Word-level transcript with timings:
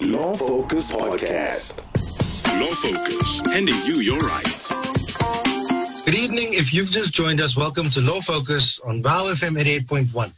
Law 0.00 0.34
Focus 0.34 0.92
Podcast. 0.92 1.82
Law 2.58 2.70
Focus, 2.70 3.42
handing 3.52 3.74
you 3.84 3.96
your 4.00 4.18
rights. 4.18 4.72
Good 6.06 6.14
evening. 6.14 6.54
If 6.54 6.72
you've 6.72 6.90
just 6.90 7.12
joined 7.12 7.38
us, 7.38 7.54
welcome 7.54 7.90
to 7.90 8.00
Law 8.00 8.22
Focus 8.22 8.80
on 8.80 9.02
Vow 9.02 9.24
FM 9.24 9.62
88.1. 9.62 10.32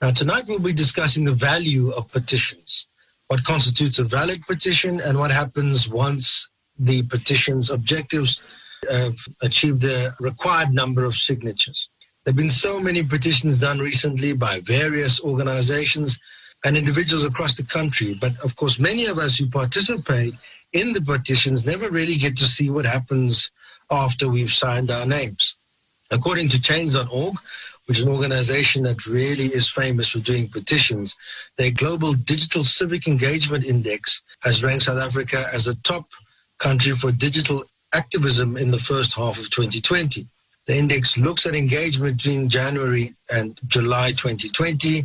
Now, 0.00 0.12
tonight 0.12 0.44
we'll 0.46 0.60
be 0.60 0.72
discussing 0.72 1.24
the 1.24 1.34
value 1.34 1.90
of 1.90 2.10
petitions, 2.12 2.86
what 3.26 3.42
constitutes 3.42 3.98
a 3.98 4.04
valid 4.04 4.42
petition, 4.46 5.00
and 5.04 5.18
what 5.18 5.32
happens 5.32 5.88
once 5.88 6.48
the 6.78 7.02
petition's 7.02 7.68
objectives 7.68 8.40
have 8.88 9.16
achieved 9.42 9.80
the 9.80 10.12
required 10.20 10.70
number 10.70 11.04
of 11.04 11.16
signatures. 11.16 11.88
There 12.24 12.30
have 12.30 12.36
been 12.36 12.48
so 12.48 12.78
many 12.78 13.02
petitions 13.02 13.60
done 13.60 13.80
recently 13.80 14.34
by 14.34 14.60
various 14.60 15.20
organizations 15.20 16.20
and 16.64 16.76
individuals 16.76 17.24
across 17.24 17.56
the 17.56 17.64
country. 17.64 18.14
But 18.14 18.32
of 18.44 18.56
course, 18.56 18.78
many 18.78 19.06
of 19.06 19.18
us 19.18 19.36
who 19.36 19.48
participate 19.48 20.34
in 20.72 20.92
the 20.92 21.00
petitions 21.00 21.66
never 21.66 21.90
really 21.90 22.16
get 22.16 22.36
to 22.38 22.44
see 22.44 22.70
what 22.70 22.84
happens 22.86 23.50
after 23.90 24.28
we've 24.28 24.52
signed 24.52 24.90
our 24.90 25.06
names. 25.06 25.56
According 26.10 26.48
to 26.50 26.60
Change.org, 26.60 27.36
which 27.86 27.98
is 27.98 28.04
an 28.04 28.12
organization 28.12 28.82
that 28.82 29.06
really 29.06 29.46
is 29.46 29.68
famous 29.68 30.10
for 30.10 30.20
doing 30.20 30.48
petitions, 30.48 31.16
their 31.56 31.70
Global 31.70 32.12
Digital 32.12 32.62
Civic 32.62 33.08
Engagement 33.08 33.64
Index 33.64 34.22
has 34.42 34.62
ranked 34.62 34.84
South 34.84 34.98
Africa 34.98 35.44
as 35.52 35.64
the 35.64 35.74
top 35.82 36.06
country 36.58 36.92
for 36.92 37.10
digital 37.10 37.64
activism 37.94 38.56
in 38.56 38.70
the 38.70 38.78
first 38.78 39.16
half 39.16 39.38
of 39.38 39.50
2020. 39.50 40.26
The 40.66 40.76
index 40.76 41.18
looks 41.18 41.46
at 41.46 41.54
engagement 41.54 42.18
between 42.18 42.48
January 42.48 43.14
and 43.30 43.58
July 43.66 44.10
2020 44.10 45.04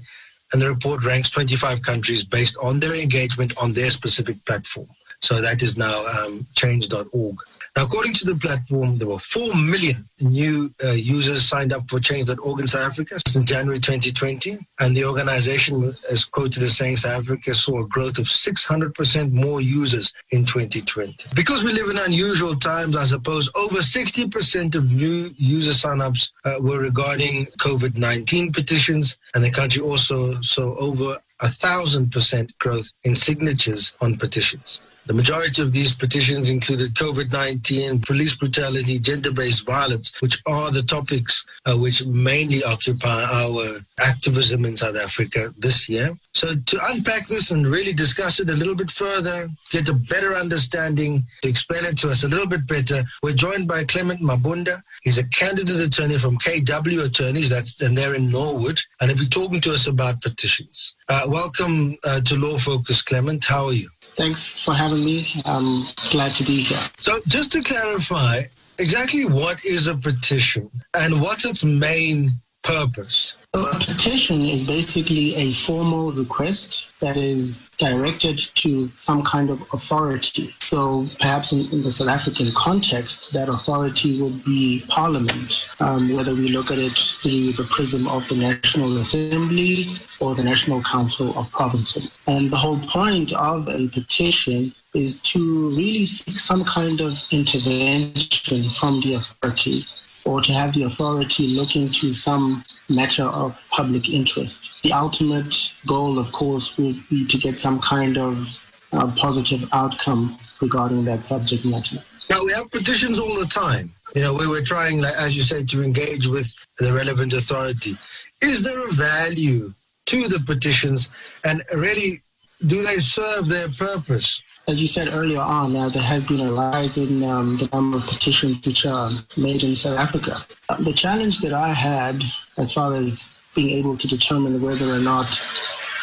and 0.53 0.61
the 0.61 0.69
report 0.69 1.03
ranks 1.03 1.29
25 1.29 1.81
countries 1.81 2.23
based 2.23 2.57
on 2.61 2.79
their 2.79 2.95
engagement 2.95 3.53
on 3.61 3.73
their 3.73 3.89
specific 3.89 4.43
platform. 4.45 4.87
So 5.21 5.41
that 5.41 5.63
is 5.63 5.77
now 5.77 6.05
um, 6.07 6.45
change.org. 6.55 7.37
Now, 7.75 7.83
according 7.83 8.13
to 8.15 8.25
the 8.25 8.35
platform, 8.35 8.97
there 8.97 9.07
were 9.07 9.19
4 9.19 9.53
million 9.53 10.05
new 10.21 10.73
uh, 10.81 10.91
users 10.91 11.43
signed 11.43 11.73
up 11.73 11.89
for 11.89 11.99
Change.org 11.99 12.61
in 12.61 12.67
South 12.67 12.89
Africa 12.89 13.19
since 13.27 13.43
January 13.43 13.79
2020. 13.79 14.55
And 14.79 14.95
the 14.95 15.03
organization 15.03 15.93
is 16.09 16.23
quoted 16.23 16.63
as 16.63 16.77
saying 16.77 16.95
South 16.95 17.23
Africa 17.23 17.53
saw 17.53 17.81
a 17.81 17.87
growth 17.87 18.17
of 18.17 18.27
600% 18.27 19.33
more 19.33 19.59
users 19.59 20.13
in 20.31 20.45
2020. 20.45 21.15
Because 21.35 21.65
we 21.65 21.73
live 21.73 21.89
in 21.89 21.97
unusual 21.97 22.55
times, 22.55 22.95
I 22.95 23.03
suppose 23.03 23.51
over 23.55 23.79
60% 23.79 24.75
of 24.75 24.95
new 24.95 25.33
user 25.35 25.73
signups 25.73 26.31
uh, 26.45 26.55
were 26.61 26.79
regarding 26.79 27.47
COVID 27.59 27.97
19 27.97 28.53
petitions. 28.53 29.17
And 29.33 29.43
the 29.43 29.51
country 29.51 29.81
also 29.81 30.39
saw 30.39 30.77
over 30.77 31.17
a 31.41 31.49
thousand 31.49 32.13
percent 32.13 32.57
growth 32.59 32.93
in 33.03 33.15
signatures 33.15 33.95
on 33.99 34.15
petitions. 34.15 34.79
The 35.07 35.13
majority 35.13 35.61
of 35.61 35.71
these 35.71 35.93
petitions 35.93 36.49
included 36.49 36.95
COVID 36.95 37.31
19, 37.31 38.01
police 38.01 38.35
brutality, 38.35 38.97
gender 38.97 39.31
based 39.31 39.63
violence, 39.63 40.19
which 40.19 40.41
are 40.47 40.71
the 40.71 40.81
topics 40.81 41.45
uh, 41.67 41.75
which 41.75 42.03
mainly 42.05 42.63
occupy 42.63 43.23
our 43.31 43.65
activism 43.99 44.65
in 44.65 44.75
South 44.75 44.95
Africa 44.95 45.49
this 45.59 45.87
year. 45.87 46.09
So, 46.33 46.55
to 46.55 46.79
unpack 46.89 47.27
this 47.27 47.51
and 47.51 47.67
really 47.67 47.93
discuss 47.93 48.39
it 48.39 48.49
a 48.49 48.53
little 48.53 48.75
bit 48.75 48.89
further, 48.89 49.47
get 49.69 49.89
a 49.89 49.93
better 49.93 50.33
understanding, 50.33 51.23
to 51.43 51.49
explain 51.49 51.85
it 51.85 51.97
to 51.99 52.09
us 52.09 52.23
a 52.23 52.27
little 52.27 52.47
bit 52.47 52.67
better, 52.67 53.03
we're 53.21 53.33
joined 53.33 53.67
by 53.67 53.83
Clement 53.83 54.21
Mabunda. 54.21 54.81
He's 55.03 55.19
a 55.19 55.27
candidate 55.29 55.85
attorney 55.85 56.17
from 56.17 56.39
KW 56.39 57.05
Attorneys, 57.05 57.51
that's 57.51 57.79
and 57.79 57.95
they're 57.95 58.15
in 58.15 58.31
Norwood, 58.31 58.79
and 58.99 59.11
he'll 59.11 59.19
be 59.19 59.29
talking 59.29 59.61
to 59.61 59.73
us 59.73 59.85
about 59.85 60.21
petitions. 60.21 60.95
Uh, 61.07 61.21
welcome 61.27 61.95
uh, 62.05 62.21
to 62.21 62.35
Law 62.37 62.57
Focus, 62.57 63.03
Clement. 63.03 63.45
How 63.45 63.67
are 63.67 63.73
you? 63.73 63.89
Thanks 64.15 64.63
for 64.63 64.73
having 64.73 65.03
me. 65.03 65.27
I'm 65.45 65.83
glad 66.09 66.31
to 66.35 66.43
be 66.43 66.61
here. 66.61 66.79
So, 67.01 67.19
just 67.27 67.51
to 67.51 67.61
clarify, 67.61 68.41
exactly 68.79 69.25
what 69.25 69.63
is 69.65 69.87
a 69.87 69.95
petition 69.95 70.69
and 70.95 71.21
what's 71.21 71.43
its 71.45 71.63
main 71.65 72.31
purpose? 72.65 73.37
A 73.53 73.79
petition 73.79 74.41
is 74.41 74.67
basically 74.67 75.33
a 75.35 75.53
formal 75.53 76.11
request 76.11 76.91
that 76.99 77.15
is 77.15 77.69
directed 77.77 78.37
to 78.37 78.89
some 78.89 79.23
kind 79.23 79.49
of 79.49 79.61
authority. 79.71 80.53
So 80.59 81.05
perhaps 81.19 81.53
in, 81.53 81.71
in 81.71 81.81
the 81.81 81.91
South 81.91 82.09
African 82.09 82.51
context, 82.51 83.31
that 83.31 83.47
authority 83.47 84.21
would 84.21 84.43
be 84.43 84.83
Parliament, 84.89 85.73
um, 85.79 86.13
whether 86.13 86.33
we 86.33 86.49
look 86.49 86.69
at 86.69 86.79
it 86.79 86.97
through 86.97 87.53
the 87.53 87.67
prism 87.69 88.07
of 88.09 88.27
the 88.27 88.35
National 88.35 88.97
Assembly 88.97 89.85
or 90.19 90.35
the 90.35 90.43
National 90.43 90.81
Council 90.81 91.37
of 91.37 91.49
Provinces. 91.51 92.19
And 92.27 92.51
the 92.51 92.57
whole 92.57 92.79
point 92.79 93.31
of 93.33 93.69
a 93.69 93.87
petition 93.87 94.73
is 94.93 95.21
to 95.21 95.69
really 95.69 96.05
seek 96.05 96.39
some 96.39 96.65
kind 96.65 96.99
of 96.99 97.13
intervention 97.31 98.63
from 98.63 98.99
the 99.01 99.13
authority 99.13 99.85
or 100.25 100.41
to 100.41 100.51
have 100.51 100.73
the 100.73 100.83
authority 100.83 101.47
look 101.55 101.75
into 101.75 102.13
some 102.13 102.63
matter 102.89 103.23
of 103.23 103.65
public 103.71 104.09
interest. 104.09 104.81
The 104.83 104.91
ultimate 104.91 105.73
goal, 105.85 106.19
of 106.19 106.31
course, 106.31 106.77
would 106.77 106.97
be 107.09 107.25
to 107.25 107.37
get 107.37 107.59
some 107.59 107.79
kind 107.79 108.17
of 108.17 108.73
uh, 108.91 109.11
positive 109.15 109.67
outcome 109.71 110.37
regarding 110.61 111.05
that 111.05 111.23
subject 111.23 111.65
matter. 111.65 111.97
Now, 112.29 112.43
we 112.43 112.53
have 112.53 112.71
petitions 112.71 113.19
all 113.19 113.39
the 113.39 113.45
time. 113.45 113.89
You 114.15 114.23
know, 114.23 114.33
we 114.33 114.47
were 114.47 114.61
trying, 114.61 115.01
like, 115.01 115.13
as 115.19 115.35
you 115.35 115.43
said, 115.43 115.67
to 115.69 115.83
engage 115.83 116.27
with 116.27 116.55
the 116.79 116.91
relevant 116.93 117.33
authority. 117.33 117.95
Is 118.41 118.63
there 118.63 118.79
a 118.79 118.91
value 118.91 119.73
to 120.07 120.27
the 120.27 120.39
petitions 120.39 121.11
and 121.43 121.63
really 121.75 122.21
do 122.65 122.81
they 122.81 122.97
serve 122.97 123.47
their 123.47 123.69
purpose? 123.69 124.41
As 124.67 124.81
you 124.81 124.87
said 124.87 125.09
earlier 125.13 125.41
on, 125.41 125.75
uh, 125.75 125.89
there 125.89 126.01
has 126.01 126.27
been 126.27 126.39
a 126.39 126.51
rise 126.51 126.97
in 126.97 127.23
um, 127.23 127.57
the 127.57 127.69
number 127.71 127.97
of 127.97 128.07
petitions 128.07 128.65
which 128.65 128.83
are 128.87 129.11
made 129.37 129.61
in 129.61 129.75
South 129.75 129.99
Africa. 129.99 130.37
Uh, 130.69 130.81
the 130.81 130.91
challenge 130.91 131.37
that 131.39 131.53
I 131.53 131.71
had 131.71 132.23
as 132.57 132.73
far 132.73 132.95
as 132.95 133.39
being 133.53 133.69
able 133.77 133.95
to 133.95 134.07
determine 134.07 134.59
whether 134.61 134.91
or 134.91 134.97
not 134.99 135.39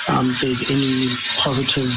um, 0.09 0.33
there's 0.41 0.71
any 0.71 1.09
positive 1.39 1.91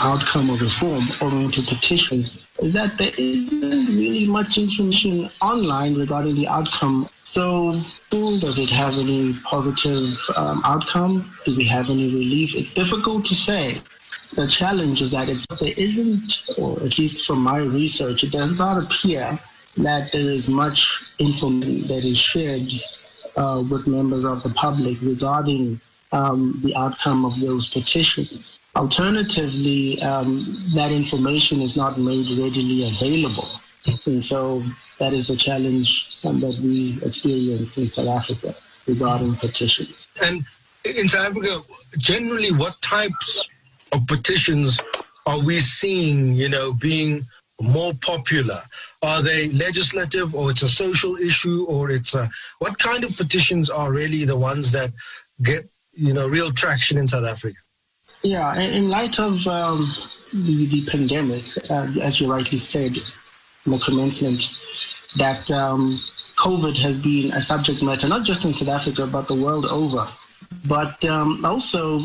outcome 0.00 0.50
or 0.50 0.56
reform 0.56 1.04
to 1.50 1.62
petitions 1.62 2.46
is 2.60 2.72
that 2.72 2.96
there 2.96 3.12
isn't 3.18 3.86
really 3.96 4.26
much 4.26 4.56
information 4.56 5.28
online 5.40 5.94
regarding 5.94 6.36
the 6.36 6.46
outcome. 6.46 7.08
So, 7.24 7.80
does 8.10 8.58
it 8.58 8.70
have 8.70 8.98
any 8.98 9.34
positive 9.42 10.16
um, 10.36 10.62
outcome? 10.64 11.32
Do 11.44 11.56
we 11.56 11.64
have 11.64 11.90
any 11.90 12.06
relief? 12.06 12.54
It's 12.54 12.72
difficult 12.72 13.24
to 13.26 13.34
say 13.34 13.76
the 14.36 14.46
challenge 14.46 15.02
is 15.02 15.10
that 15.10 15.28
it's, 15.28 15.46
there 15.58 15.74
isn't, 15.76 16.58
or 16.58 16.76
at 16.82 16.98
least 16.98 17.26
from 17.26 17.40
my 17.40 17.58
research, 17.58 18.24
it 18.24 18.32
does 18.32 18.58
not 18.58 18.82
appear 18.82 19.38
that 19.76 20.12
there 20.12 20.30
is 20.30 20.48
much 20.48 21.02
information 21.18 21.86
that 21.88 22.04
is 22.04 22.18
shared 22.18 22.68
uh, 23.36 23.62
with 23.70 23.86
members 23.86 24.24
of 24.24 24.42
the 24.42 24.50
public 24.50 25.00
regarding 25.02 25.80
um, 26.12 26.58
the 26.62 26.74
outcome 26.76 27.24
of 27.24 27.40
those 27.40 27.72
petitions. 27.72 28.60
Alternatively, 28.76 30.00
um, 30.02 30.56
that 30.74 30.92
information 30.92 31.60
is 31.60 31.76
not 31.76 31.98
made 31.98 32.26
readily 32.38 32.88
available. 32.88 33.48
And 34.06 34.24
so 34.24 34.62
that 34.98 35.12
is 35.12 35.26
the 35.26 35.36
challenge 35.36 36.18
um, 36.24 36.40
that 36.40 36.58
we 36.60 36.98
experience 37.02 37.76
in 37.78 37.88
South 37.88 38.08
Africa 38.08 38.54
regarding 38.86 39.34
petitions. 39.36 40.08
And 40.22 40.42
in 40.84 41.08
South 41.08 41.30
Africa, 41.30 41.60
generally, 41.98 42.52
what 42.52 42.80
types 42.82 43.48
of 43.94 44.06
petitions 44.06 44.80
are 45.26 45.38
we 45.38 45.56
seeing, 45.56 46.34
you 46.34 46.48
know, 46.48 46.72
being 46.74 47.24
more 47.60 47.92
popular? 48.02 48.60
Are 49.02 49.22
they 49.22 49.48
legislative 49.50 50.34
or 50.34 50.50
it's 50.50 50.62
a 50.62 50.68
social 50.68 51.16
issue 51.16 51.64
or 51.68 51.90
it's 51.90 52.14
a, 52.14 52.28
what 52.58 52.78
kind 52.78 53.04
of 53.04 53.16
petitions 53.16 53.70
are 53.70 53.92
really 53.92 54.24
the 54.24 54.36
ones 54.36 54.72
that 54.72 54.90
get, 55.42 55.62
you 55.92 56.12
know, 56.12 56.28
real 56.28 56.50
traction 56.50 56.98
in 56.98 57.06
South 57.06 57.24
Africa? 57.24 57.56
Yeah, 58.22 58.58
in 58.58 58.88
light 58.88 59.18
of 59.18 59.46
um, 59.46 59.92
the, 60.32 60.66
the, 60.66 60.84
pandemic, 60.90 61.44
uh, 61.70 61.88
as 62.00 62.20
you 62.20 62.30
rightly 62.30 62.58
said 62.58 62.96
in 63.66 63.72
the 63.72 63.78
commencement, 63.78 64.58
that 65.16 65.50
um, 65.50 65.98
COVID 66.36 66.76
has 66.78 67.02
been 67.02 67.32
a 67.32 67.40
subject 67.40 67.82
matter, 67.82 68.08
not 68.08 68.24
just 68.24 68.44
in 68.44 68.54
South 68.54 68.70
Africa, 68.70 69.06
but 69.06 69.28
the 69.28 69.34
world 69.34 69.66
over. 69.66 70.08
But 70.66 71.04
um, 71.04 71.44
also 71.44 72.00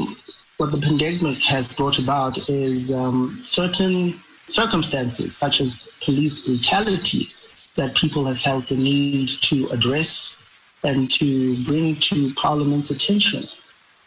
what 0.59 0.73
the 0.73 0.77
pandemic 0.77 1.41
has 1.45 1.73
brought 1.73 1.99
about 1.99 2.49
is 2.49 2.93
um, 2.93 3.39
certain 3.43 4.19
circumstances, 4.49 5.35
such 5.35 5.61
as 5.61 5.89
police 6.03 6.45
brutality, 6.45 7.29
that 7.75 7.95
people 7.95 8.25
have 8.25 8.41
felt 8.41 8.67
the 8.67 8.75
need 8.75 9.29
to 9.29 9.69
address 9.69 10.49
and 10.83 11.09
to 11.11 11.55
bring 11.63 11.95
to 11.95 12.33
Parliament's 12.33 12.91
attention. 12.91 13.43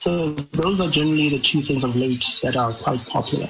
So 0.00 0.32
those 0.52 0.82
are 0.82 0.90
generally 0.90 1.31
the 1.31 1.38
two 1.38 1.62
things 1.62 1.84
of 1.84 1.96
late 1.96 2.38
that 2.43 2.54
are 2.54 2.72
quite 2.72 3.02
popular. 3.06 3.49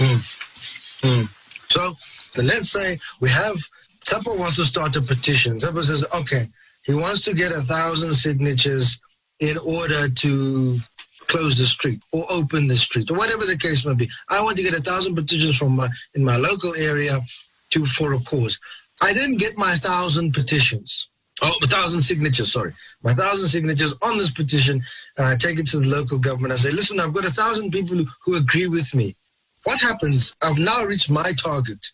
Mm. 0.00 0.98
Mm. 1.02 1.28
So 1.70 1.94
let's 2.42 2.70
say 2.70 2.98
we 3.20 3.28
have 3.28 3.56
Tupper 4.04 4.36
wants 4.36 4.56
to 4.56 4.64
start 4.64 4.96
a 4.96 5.00
petition. 5.00 5.60
Tupper 5.60 5.82
says, 5.84 6.04
okay, 6.12 6.46
he 6.84 6.94
wants 6.94 7.24
to 7.26 7.34
get 7.34 7.52
a 7.52 7.60
thousand 7.60 8.14
signatures 8.14 9.00
in 9.38 9.58
order 9.58 10.08
to 10.08 10.80
close 11.32 11.56
the 11.56 11.64
street 11.64 12.00
or 12.12 12.24
open 12.30 12.68
the 12.68 12.76
street 12.76 13.10
or 13.10 13.16
whatever 13.16 13.44
the 13.46 13.56
case 13.56 13.86
may 13.86 13.94
be. 13.94 14.08
I 14.28 14.42
want 14.44 14.56
to 14.58 14.62
get 14.62 14.78
a 14.78 14.82
thousand 14.82 15.14
petitions 15.14 15.56
from 15.56 15.74
my 15.74 15.88
in 16.14 16.22
my 16.24 16.36
local 16.36 16.74
area 16.74 17.14
to 17.70 17.86
for 17.86 18.12
a 18.12 18.20
cause. 18.20 18.58
I 19.00 19.14
didn't 19.14 19.38
get 19.38 19.56
my 19.56 19.74
thousand 19.88 20.34
petitions. 20.34 21.08
Oh, 21.40 21.58
a 21.62 21.66
thousand 21.66 22.02
signatures, 22.02 22.52
sorry. 22.52 22.72
My 23.02 23.14
thousand 23.14 23.48
signatures 23.48 23.94
on 24.02 24.18
this 24.18 24.30
petition, 24.30 24.82
and 25.16 25.26
I 25.26 25.34
take 25.36 25.58
it 25.58 25.66
to 25.68 25.78
the 25.80 25.88
local 25.88 26.18
government. 26.18 26.52
I 26.52 26.56
say, 26.56 26.70
listen, 26.70 27.00
I've 27.00 27.14
got 27.14 27.26
a 27.26 27.32
thousand 27.32 27.72
people 27.72 27.96
who, 27.96 28.06
who 28.24 28.36
agree 28.36 28.68
with 28.68 28.94
me. 28.94 29.16
What 29.64 29.80
happens? 29.80 30.36
I've 30.42 30.58
now 30.58 30.84
reached 30.84 31.10
my 31.10 31.32
target. 31.32 31.84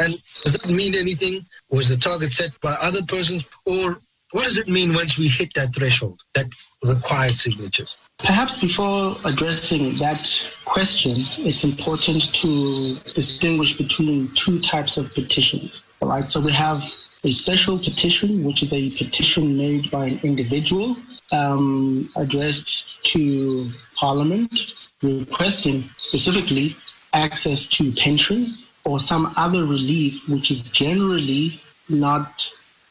And 0.00 0.14
does 0.42 0.54
that 0.56 0.70
mean 0.70 0.94
anything? 0.94 1.44
Was 1.70 1.88
the 1.88 1.96
target 1.96 2.32
set 2.32 2.50
by 2.60 2.74
other 2.82 3.02
persons? 3.06 3.46
Or 3.64 4.00
what 4.32 4.44
does 4.44 4.58
it 4.58 4.68
mean 4.68 4.94
once 4.94 5.18
we 5.18 5.28
hit 5.28 5.54
that 5.54 5.74
threshold, 5.74 6.20
that 6.34 6.46
required 6.86 7.34
signatures? 7.34 7.96
Perhaps 8.18 8.60
before 8.60 9.14
addressing 9.24 9.96
that 9.98 10.24
question, 10.64 11.12
it's 11.46 11.64
important 11.64 12.34
to 12.34 12.94
distinguish 13.14 13.76
between 13.76 14.28
two 14.34 14.58
types 14.60 14.96
of 14.96 15.12
petitions. 15.14 15.84
All 16.00 16.08
right, 16.08 16.28
so 16.28 16.40
we 16.40 16.52
have 16.52 16.82
a 17.24 17.32
special 17.32 17.78
petition, 17.78 18.44
which 18.44 18.62
is 18.62 18.72
a 18.72 18.90
petition 18.90 19.58
made 19.58 19.90
by 19.90 20.06
an 20.06 20.20
individual 20.22 20.96
um, 21.32 22.08
addressed 22.16 23.04
to 23.04 23.70
Parliament, 23.96 24.74
requesting 25.02 25.82
specifically 25.96 26.76
access 27.12 27.66
to 27.66 27.92
pension 27.92 28.46
or 28.84 28.98
some 28.98 29.32
other 29.36 29.64
relief, 29.64 30.28
which 30.28 30.50
is 30.50 30.70
generally 30.70 31.60
not 31.88 32.48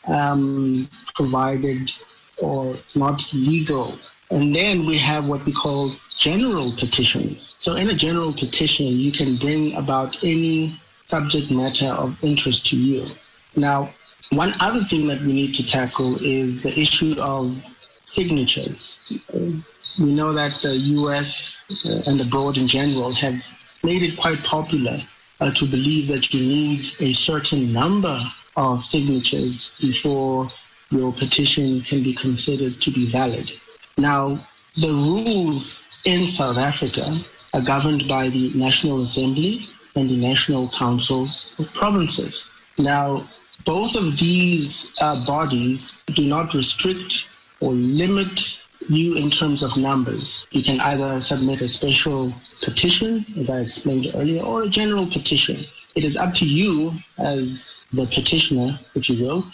um, 0.07 0.87
provided 1.15 1.91
or 2.37 2.75
not 2.95 3.33
legal. 3.33 3.97
And 4.31 4.55
then 4.55 4.85
we 4.85 4.97
have 4.97 5.27
what 5.27 5.45
we 5.45 5.53
call 5.53 5.91
general 6.17 6.71
petitions. 6.71 7.53
So, 7.57 7.75
in 7.75 7.89
a 7.89 7.93
general 7.93 8.33
petition, 8.33 8.87
you 8.87 9.11
can 9.11 9.35
bring 9.35 9.75
about 9.75 10.23
any 10.23 10.79
subject 11.05 11.51
matter 11.51 11.87
of 11.87 12.21
interest 12.23 12.65
to 12.67 12.77
you. 12.77 13.07
Now, 13.55 13.89
one 14.31 14.53
other 14.59 14.79
thing 14.79 15.07
that 15.07 15.21
we 15.21 15.33
need 15.33 15.53
to 15.55 15.65
tackle 15.65 16.17
is 16.23 16.63
the 16.63 16.77
issue 16.77 17.15
of 17.19 17.63
signatures. 18.05 19.03
We 19.99 20.11
know 20.11 20.33
that 20.33 20.53
the 20.55 20.75
US 20.75 21.57
uh, 21.85 22.01
and 22.07 22.19
abroad 22.19 22.57
in 22.57 22.67
general 22.67 23.13
have 23.13 23.39
made 23.83 24.01
it 24.03 24.17
quite 24.17 24.43
popular 24.43 24.99
uh, 25.39 25.51
to 25.51 25.65
believe 25.65 26.07
that 26.07 26.33
you 26.33 26.45
need 26.45 26.85
a 26.99 27.11
certain 27.11 27.71
number 27.71 28.19
of 28.57 28.83
signatures 28.83 29.77
before 29.79 30.49
your 30.91 31.11
petition 31.11 31.81
can 31.81 32.03
be 32.03 32.13
considered 32.13 32.79
to 32.81 32.91
be 32.91 33.05
valid. 33.07 33.51
Now, 33.97 34.39
the 34.75 34.89
rules 34.89 35.99
in 36.05 36.27
South 36.27 36.57
Africa 36.57 37.05
are 37.53 37.61
governed 37.61 38.07
by 38.07 38.29
the 38.29 38.51
National 38.55 39.01
Assembly 39.01 39.67
and 39.95 40.09
the 40.09 40.17
National 40.17 40.67
Council 40.69 41.27
of 41.57 41.73
Provinces. 41.73 42.51
Now, 42.77 43.25
both 43.63 43.95
of 43.95 44.19
these 44.19 44.91
uh, 44.99 45.25
bodies 45.25 46.03
do 46.13 46.27
not 46.27 46.53
restrict 46.53 47.29
or 47.61 47.71
limit 47.71 48.59
you 48.89 49.15
in 49.15 49.29
terms 49.29 49.63
of 49.63 49.77
numbers. 49.77 50.47
You 50.51 50.61
can 50.61 50.79
either 50.81 51.21
submit 51.21 51.61
a 51.61 51.69
special 51.69 52.33
petition, 52.61 53.25
as 53.37 53.49
I 53.49 53.61
explained 53.61 54.11
earlier, 54.13 54.43
or 54.43 54.63
a 54.63 54.69
general 54.69 55.07
petition. 55.07 55.57
It 55.95 56.03
is 56.03 56.17
up 56.17 56.33
to 56.35 56.45
you 56.45 56.93
as 57.17 57.75
the 57.93 58.05
petitioner, 58.05 58.77
if 58.93 59.09
you 59.09 59.25
will, 59.25 59.45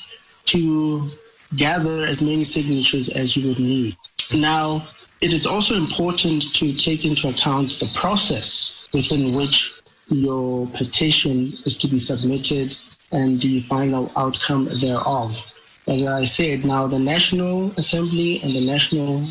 to 0.45 1.09
gather 1.55 2.05
as 2.05 2.21
many 2.21 2.43
signatures 2.43 3.09
as 3.09 3.35
you 3.35 3.49
would 3.49 3.59
need. 3.59 3.95
Now, 4.33 4.87
it 5.21 5.33
is 5.33 5.45
also 5.45 5.75
important 5.75 6.53
to 6.55 6.73
take 6.73 7.05
into 7.05 7.29
account 7.29 7.79
the 7.79 7.91
process 7.93 8.89
within 8.93 9.33
which 9.35 9.81
your 10.09 10.67
petition 10.67 11.53
is 11.65 11.77
to 11.77 11.87
be 11.87 11.99
submitted 11.99 12.75
and 13.11 13.39
the 13.41 13.59
final 13.61 14.11
outcome 14.15 14.65
thereof. 14.79 15.53
As 15.87 16.05
I 16.05 16.25
said, 16.25 16.65
now 16.65 16.87
the 16.87 16.99
National 16.99 17.71
Assembly 17.77 18.41
and 18.41 18.51
the 18.51 18.65
National 18.65 19.27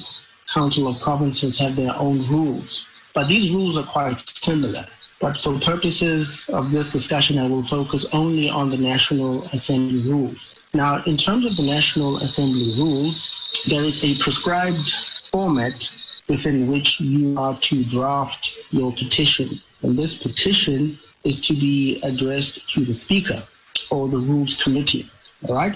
Council 0.53 0.89
of 0.89 1.01
Provinces 1.01 1.59
have 1.59 1.77
their 1.77 1.95
own 1.97 2.27
rules, 2.27 2.89
but 3.15 3.29
these 3.29 3.53
rules 3.53 3.77
are 3.77 3.85
quite 3.85 4.19
similar. 4.19 4.87
But 5.21 5.37
for 5.37 5.59
purposes 5.59 6.49
of 6.51 6.71
this 6.71 6.93
discussion, 6.93 7.39
I 7.39 7.49
will 7.49 7.63
focus 7.63 8.07
only 8.15 8.49
on 8.49 8.71
the 8.71 8.79
National 8.79 9.45
Assembly 9.47 10.01
rules. 10.09 10.60
Now, 10.73 11.03
in 11.05 11.17
terms 11.17 11.47
of 11.47 11.57
the 11.57 11.65
National 11.65 12.19
Assembly 12.19 12.75
rules, 12.79 13.65
there 13.69 13.83
is 13.83 14.05
a 14.05 14.15
prescribed 14.23 14.91
format 15.33 15.91
within 16.29 16.71
which 16.71 17.01
you 17.01 17.37
are 17.37 17.57
to 17.59 17.83
draft 17.85 18.57
your 18.71 18.93
petition. 18.93 19.49
And 19.83 19.99
this 19.99 20.23
petition 20.23 20.97
is 21.25 21.41
to 21.49 21.55
be 21.55 22.01
addressed 22.03 22.69
to 22.69 22.85
the 22.85 22.93
Speaker 22.93 23.43
or 23.91 24.09
the 24.09 24.19
Rules 24.19 24.63
Committee. 24.63 25.11
All 25.49 25.57
right. 25.57 25.75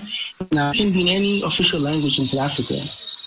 Now, 0.53 0.71
it 0.71 0.77
can 0.77 0.93
be 0.93 1.01
in 1.01 1.09
any 1.09 1.43
official 1.43 1.81
language 1.81 2.21
in 2.21 2.27
South 2.27 2.53
Africa. 2.53 2.81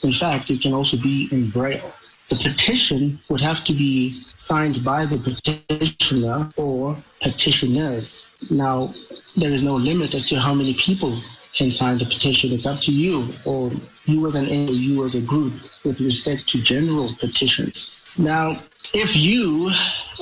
In 0.03 0.13
fact, 0.13 0.49
it 0.49 0.61
can 0.61 0.73
also 0.73 0.95
be 0.95 1.27
in 1.31 1.49
Braille. 1.49 1.91
The 2.29 2.35
petition 2.35 3.19
would 3.29 3.41
have 3.41 3.63
to 3.65 3.73
be 3.73 4.21
signed 4.37 4.83
by 4.85 5.05
the 5.05 5.17
petitioner 5.17 6.49
or 6.55 6.95
petitioners. 7.21 8.29
Now, 8.49 8.93
there 9.35 9.51
is 9.51 9.63
no 9.63 9.75
limit 9.75 10.13
as 10.13 10.29
to 10.29 10.39
how 10.39 10.53
many 10.53 10.73
people 10.75 11.17
can 11.57 11.71
sign 11.71 11.97
the 11.97 12.05
petition. 12.05 12.51
It's 12.51 12.67
up 12.67 12.79
to 12.81 12.91
you, 12.93 13.27
or 13.45 13.71
you 14.05 14.27
as 14.27 14.35
an 14.35 14.47
you 14.47 15.03
as 15.03 15.15
a 15.15 15.21
group, 15.21 15.53
with 15.83 15.99
respect 15.99 16.47
to 16.49 16.61
general 16.61 17.09
petitions. 17.19 17.99
Now, 18.17 18.61
if 18.93 19.15
you, 19.15 19.71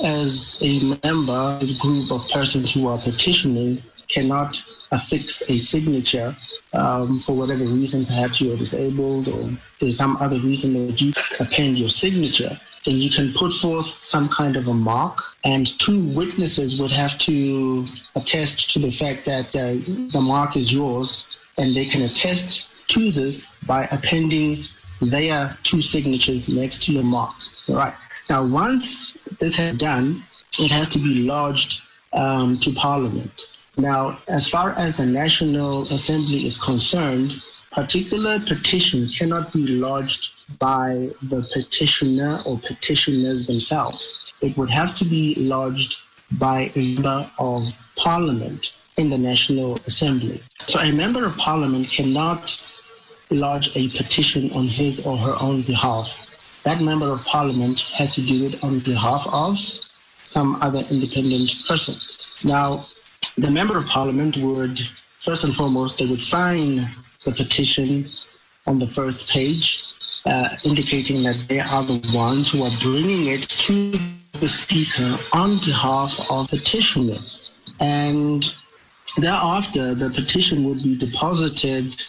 as 0.02 0.58
a 0.62 0.96
member, 1.04 1.58
as 1.60 1.76
a 1.76 1.80
group 1.80 2.10
of 2.10 2.28
persons 2.30 2.74
who 2.74 2.88
are 2.88 2.98
petitioning, 2.98 3.82
cannot 4.08 4.62
affix 4.92 5.42
a 5.50 5.58
signature 5.58 6.34
um, 6.72 7.18
for 7.18 7.36
whatever 7.36 7.64
reason, 7.64 8.04
perhaps 8.04 8.40
you 8.40 8.52
are 8.52 8.56
disabled 8.56 9.28
or 9.28 9.50
there's 9.80 9.96
some 9.96 10.16
other 10.18 10.38
reason 10.40 10.86
that 10.86 11.00
you 11.00 11.12
append 11.40 11.78
your 11.78 11.90
signature, 11.90 12.58
then 12.86 12.96
you 12.96 13.10
can 13.10 13.32
put 13.34 13.52
forth 13.52 14.02
some 14.02 14.28
kind 14.28 14.56
of 14.56 14.68
a 14.68 14.74
mark, 14.74 15.18
and 15.44 15.78
two 15.78 16.08
witnesses 16.14 16.80
would 16.80 16.92
have 16.92 17.18
to 17.18 17.84
attest 18.14 18.72
to 18.72 18.78
the 18.78 18.90
fact 18.90 19.24
that 19.26 19.54
uh, 19.54 19.74
the 20.12 20.20
mark 20.22 20.56
is 20.56 20.72
yours, 20.72 21.38
and 21.58 21.74
they 21.74 21.84
can 21.84 22.02
attest 22.02 22.68
to 22.88 23.10
this 23.10 23.58
by 23.66 23.84
appending 23.90 24.62
their 25.00 25.58
two 25.64 25.82
signatures 25.82 26.48
next 26.48 26.84
to 26.84 26.92
your 26.92 27.04
mark. 27.04 27.34
All 27.68 27.76
right. 27.76 27.94
Now, 28.30 28.46
once 28.46 29.14
this 29.40 29.56
has 29.56 29.76
done, 29.76 30.22
it 30.58 30.70
has 30.70 30.88
to 30.90 30.98
be 30.98 31.26
lodged 31.26 31.82
um, 32.12 32.56
to 32.58 32.72
Parliament. 32.72 33.42
Now, 33.76 34.18
as 34.28 34.48
far 34.48 34.72
as 34.72 34.96
the 34.96 35.04
National 35.04 35.82
Assembly 35.92 36.46
is 36.46 36.56
concerned, 36.56 37.36
particular 37.76 38.40
petition 38.40 39.06
cannot 39.06 39.52
be 39.52 39.66
lodged 39.66 40.32
by 40.58 41.10
the 41.24 41.46
petitioner 41.52 42.40
or 42.46 42.58
petitioners 42.58 43.46
themselves. 43.46 44.32
It 44.40 44.56
would 44.56 44.70
have 44.70 44.96
to 44.96 45.04
be 45.04 45.34
lodged 45.34 46.00
by 46.38 46.70
a 46.74 46.94
member 46.94 47.30
of 47.38 47.60
parliament 47.96 48.72
in 48.96 49.10
the 49.10 49.18
National 49.18 49.76
Assembly. 49.86 50.40
So 50.64 50.80
a 50.80 50.90
member 50.90 51.26
of 51.26 51.36
parliament 51.36 51.90
cannot 51.90 52.42
lodge 53.30 53.76
a 53.76 53.88
petition 53.90 54.50
on 54.52 54.64
his 54.64 55.06
or 55.06 55.18
her 55.18 55.34
own 55.38 55.60
behalf. 55.60 56.08
That 56.62 56.80
member 56.80 57.12
of 57.12 57.22
parliament 57.26 57.80
has 57.98 58.14
to 58.14 58.22
do 58.22 58.46
it 58.46 58.64
on 58.64 58.78
behalf 58.78 59.26
of 59.30 59.58
some 60.24 60.56
other 60.62 60.82
independent 60.90 61.52
person. 61.68 61.96
Now, 62.42 62.86
the 63.36 63.50
member 63.50 63.76
of 63.76 63.84
parliament 63.84 64.38
would, 64.38 64.80
first 65.20 65.44
and 65.44 65.54
foremost, 65.54 65.98
they 65.98 66.06
would 66.06 66.22
sign 66.22 66.88
the 67.26 67.32
petition 67.32 68.06
on 68.66 68.78
the 68.78 68.86
first 68.86 69.28
page, 69.30 69.84
uh, 70.24 70.48
indicating 70.64 71.22
that 71.24 71.36
they 71.48 71.60
are 71.60 71.82
the 71.82 72.00
ones 72.14 72.50
who 72.50 72.62
are 72.62 72.76
bringing 72.80 73.26
it 73.26 73.48
to 73.48 73.98
the 74.40 74.46
speaker 74.46 75.18
on 75.32 75.58
behalf 75.58 76.12
of 76.30 76.48
petitioners. 76.48 77.74
And 77.80 78.42
thereafter, 79.18 79.94
the 79.94 80.10
petition 80.10 80.64
would 80.64 80.82
be 80.82 80.96
deposited 80.96 82.00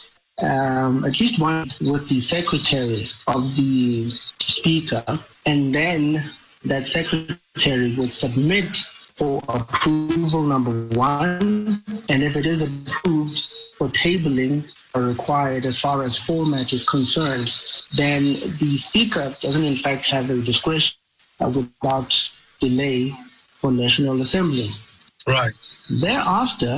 um, 0.44 1.04
at 1.04 1.20
least 1.20 1.42
one 1.42 1.72
with 1.82 2.08
the 2.10 2.20
secretary 2.20 3.10
of 3.26 3.56
the 3.56 4.10
speaker, 4.40 5.04
and 5.48 5.74
then 5.74 6.24
that 6.64 6.88
secretary 6.88 7.96
would 7.96 8.14
submit 8.14 8.76
for 8.76 9.42
approval 9.50 10.44
number 10.44 10.86
one, 10.96 11.82
and 12.10 12.22
if 12.22 12.36
it 12.36 12.46
is 12.46 12.62
approved 12.62 13.40
for 13.78 13.88
tabling 13.90 14.64
are 14.98 15.08
required 15.16 15.64
as 15.66 15.80
far 15.80 15.98
as 16.08 16.18
format 16.18 16.74
is 16.74 16.84
concerned, 16.96 17.48
then 17.96 18.22
the 18.62 18.76
speaker 18.88 19.26
doesn't 19.42 19.64
in 19.64 19.80
fact 19.86 20.04
have 20.10 20.28
the 20.28 20.42
discretion 20.42 20.98
without 21.40 22.12
delay 22.60 23.14
for 23.60 23.72
National 23.72 24.22
Assembly. 24.22 24.70
Right. 25.28 25.54
Thereafter, 25.90 26.76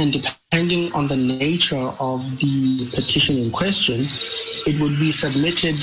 and 0.00 0.12
depending 0.12 0.92
on 0.92 1.04
the 1.12 1.16
nature 1.16 1.86
of 2.10 2.20
the 2.42 2.90
petition 2.98 3.34
in 3.38 3.50
question, 3.60 4.00
it 4.70 4.76
would 4.80 4.96
be 4.98 5.10
submitted 5.24 5.78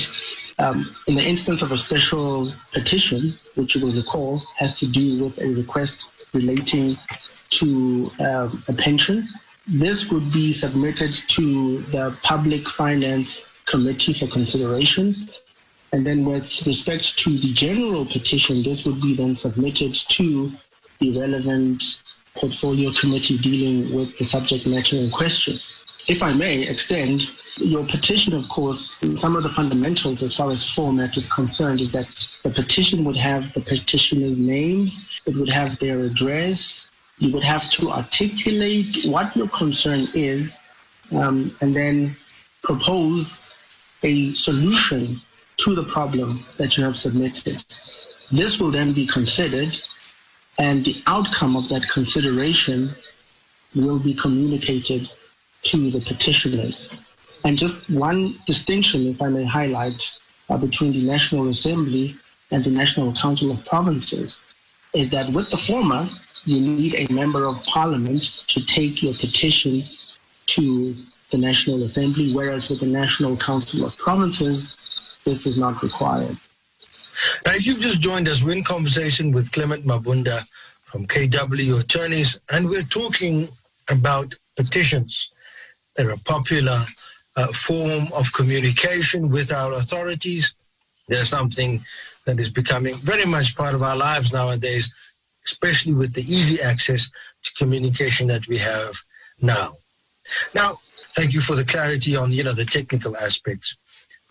Um, 0.58 0.78
in 1.08 1.14
the 1.20 1.26
instance 1.34 1.60
of 1.64 1.70
a 1.72 1.78
special 1.86 2.30
petition, 2.76 3.20
which 3.56 3.70
you 3.72 3.80
will 3.82 3.96
recall 4.02 4.32
has 4.60 4.70
to 4.80 4.86
do 5.00 5.06
with 5.24 5.34
a 5.46 5.48
request 5.62 5.96
relating 6.38 6.86
to 7.58 7.66
um, 8.28 8.48
a 8.72 8.74
pension, 8.86 9.18
this 9.66 10.10
would 10.10 10.32
be 10.32 10.52
submitted 10.52 11.12
to 11.12 11.78
the 11.82 12.16
Public 12.22 12.68
Finance 12.68 13.52
Committee 13.66 14.12
for 14.12 14.26
consideration. 14.26 15.14
And 15.92 16.06
then, 16.06 16.24
with 16.24 16.66
respect 16.66 17.18
to 17.18 17.30
the 17.30 17.52
general 17.52 18.06
petition, 18.06 18.62
this 18.62 18.84
would 18.86 19.00
be 19.00 19.14
then 19.14 19.34
submitted 19.34 19.94
to 19.94 20.50
the 20.98 21.18
relevant 21.18 22.02
portfolio 22.34 22.90
committee 22.92 23.38
dealing 23.38 23.94
with 23.94 24.16
the 24.18 24.24
subject 24.24 24.66
matter 24.66 24.96
in 24.96 25.10
question. 25.10 25.54
If 26.08 26.22
I 26.22 26.32
may 26.32 26.66
extend, 26.66 27.30
your 27.58 27.84
petition, 27.84 28.34
of 28.34 28.48
course, 28.48 29.04
some 29.20 29.36
of 29.36 29.42
the 29.42 29.48
fundamentals 29.48 30.22
as 30.22 30.34
far 30.34 30.50
as 30.50 30.68
format 30.68 31.16
is 31.16 31.30
concerned 31.30 31.80
is 31.80 31.92
that 31.92 32.08
the 32.42 32.50
petition 32.50 33.04
would 33.04 33.18
have 33.18 33.52
the 33.52 33.60
petitioner's 33.60 34.38
names, 34.38 35.06
it 35.26 35.36
would 35.36 35.50
have 35.50 35.78
their 35.78 36.00
address, 36.00 36.91
you 37.22 37.32
would 37.32 37.44
have 37.44 37.70
to 37.70 37.88
articulate 37.88 39.04
what 39.04 39.36
your 39.36 39.48
concern 39.50 40.08
is, 40.12 40.60
um, 41.12 41.54
and 41.60 41.70
then 41.72 42.16
propose 42.64 43.56
a 44.02 44.32
solution 44.32 45.20
to 45.58 45.72
the 45.72 45.84
problem 45.84 46.44
that 46.56 46.76
you 46.76 46.82
have 46.82 46.96
submitted. 46.96 47.62
This 48.32 48.58
will 48.58 48.72
then 48.72 48.92
be 48.92 49.06
considered, 49.06 49.72
and 50.58 50.84
the 50.84 51.00
outcome 51.06 51.54
of 51.54 51.68
that 51.68 51.88
consideration 51.88 52.90
will 53.76 54.00
be 54.00 54.14
communicated 54.14 55.08
to 55.70 55.90
the 55.92 56.00
petitioners. 56.00 56.76
And 57.44 57.56
just 57.56 57.88
one 57.88 58.34
distinction, 58.48 59.06
if 59.06 59.22
I 59.22 59.28
may 59.28 59.44
highlight, 59.44 60.00
uh, 60.50 60.56
between 60.56 60.92
the 60.92 61.04
National 61.06 61.48
Assembly 61.48 62.16
and 62.50 62.64
the 62.64 62.70
National 62.70 63.12
Council 63.12 63.52
of 63.52 63.64
Provinces 63.64 64.44
is 64.92 65.08
that 65.10 65.28
with 65.30 65.50
the 65.50 65.56
former, 65.56 66.08
you 66.44 66.60
need 66.60 66.94
a 66.94 67.12
member 67.12 67.46
of 67.46 67.62
parliament 67.64 68.22
to 68.48 68.64
take 68.66 69.02
your 69.02 69.14
petition 69.14 69.82
to 70.46 70.94
the 71.30 71.38
National 71.38 71.82
Assembly, 71.82 72.32
whereas 72.32 72.68
with 72.68 72.80
the 72.80 72.86
National 72.86 73.36
Council 73.36 73.86
of 73.86 73.96
Provinces, 73.96 75.18
this 75.24 75.46
is 75.46 75.58
not 75.58 75.82
required. 75.82 76.36
Now, 77.46 77.52
if 77.52 77.66
you've 77.66 77.80
just 77.80 78.00
joined 78.00 78.28
us, 78.28 78.42
we're 78.42 78.56
in 78.56 78.64
conversation 78.64 79.32
with 79.32 79.52
Clement 79.52 79.86
Mabunda 79.86 80.44
from 80.82 81.06
KW 81.06 81.80
Attorneys, 81.80 82.38
and 82.50 82.68
we're 82.68 82.82
talking 82.82 83.48
about 83.88 84.34
petitions. 84.56 85.30
They're 85.96 86.10
a 86.10 86.18
popular 86.18 86.84
uh, 87.36 87.46
form 87.48 88.08
of 88.18 88.32
communication 88.32 89.30
with 89.30 89.52
our 89.52 89.72
authorities. 89.74 90.54
They're 91.08 91.24
something 91.24 91.82
that 92.24 92.38
is 92.38 92.50
becoming 92.50 92.94
very 92.96 93.24
much 93.24 93.56
part 93.56 93.74
of 93.74 93.82
our 93.82 93.96
lives 93.96 94.32
nowadays, 94.32 94.94
especially 95.46 95.94
with 95.94 96.12
the 96.14 96.22
easy 96.22 96.60
access 96.60 97.10
to 97.42 97.52
communication 97.54 98.26
that 98.28 98.46
we 98.48 98.58
have 98.58 98.94
now. 99.40 99.72
Now, 100.54 100.78
thank 101.16 101.34
you 101.34 101.40
for 101.40 101.56
the 101.56 101.64
clarity 101.64 102.16
on 102.16 102.32
you 102.32 102.44
know 102.44 102.54
the 102.54 102.64
technical 102.64 103.16
aspects. 103.16 103.76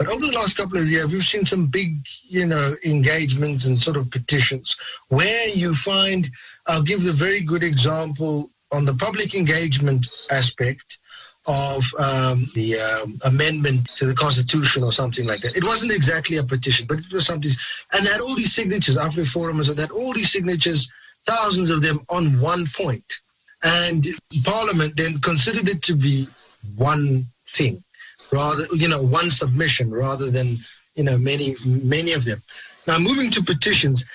But 0.02 0.10
over 0.10 0.26
the 0.26 0.34
last 0.34 0.58
couple 0.58 0.80
of 0.80 0.90
years, 0.90 1.06
we've 1.06 1.24
seen 1.24 1.46
some 1.46 1.68
big, 1.68 1.96
you 2.24 2.48
know, 2.48 2.74
engagements 2.84 3.66
and 3.66 3.80
sort 3.80 3.98
of 3.98 4.10
petitions 4.10 4.76
where 5.10 5.50
you 5.50 5.76
find, 5.76 6.28
I'll 6.66 6.82
give 6.82 7.04
the 7.04 7.12
very 7.12 7.42
good 7.42 7.64
example 7.64 8.50
on 8.72 8.86
the 8.86 8.96
public 8.96 9.36
engagement 9.36 10.08
aspect 10.32 10.98
of 11.46 11.84
um, 12.00 12.48
the 12.56 12.80
um, 12.80 13.20
amendment 13.26 13.88
to 13.96 14.06
the 14.06 14.16
constitution 14.16 14.84
or 14.84 14.92
something 14.92 15.28
like 15.28 15.42
that. 15.42 15.56
It 15.56 15.64
wasn't 15.64 15.92
exactly 15.92 16.38
a 16.38 16.44
petition, 16.44 16.88
but 16.88 16.98
it 16.98 17.14
was 17.14 17.28
something, 17.28 17.52
and 17.94 18.06
they 18.06 18.12
had 18.12 18.22
all 18.22 18.36
these 18.36 18.54
signatures. 18.54 18.98
AfriForum 18.98 19.58
and 19.58 19.66
so 19.66 19.74
that 19.76 19.92
all 19.92 20.14
these 20.14 20.32
signatures, 20.32 20.92
thousands 21.26 21.70
of 21.70 21.82
them 21.82 22.02
on 22.10 22.40
one 22.40 22.66
point, 22.76 23.20
and 23.64 24.06
Parliament 24.44 24.96
then 24.98 25.20
considered 25.20 25.70
it 25.70 25.82
to 25.84 25.96
be 25.96 26.28
one 26.76 27.26
thing, 27.48 27.84
rather 28.32 28.64
you 28.74 28.88
know 28.88 29.02
one 29.02 29.30
submission 29.30 29.92
rather 29.92 30.30
than 30.30 30.58
you 30.96 31.04
know 31.04 31.18
many 31.18 31.56
many 31.66 32.14
of 32.14 32.26
them. 32.26 32.42
Now 32.88 32.98
moving 33.00 33.30
to 33.32 33.44
petitions, 33.44 34.06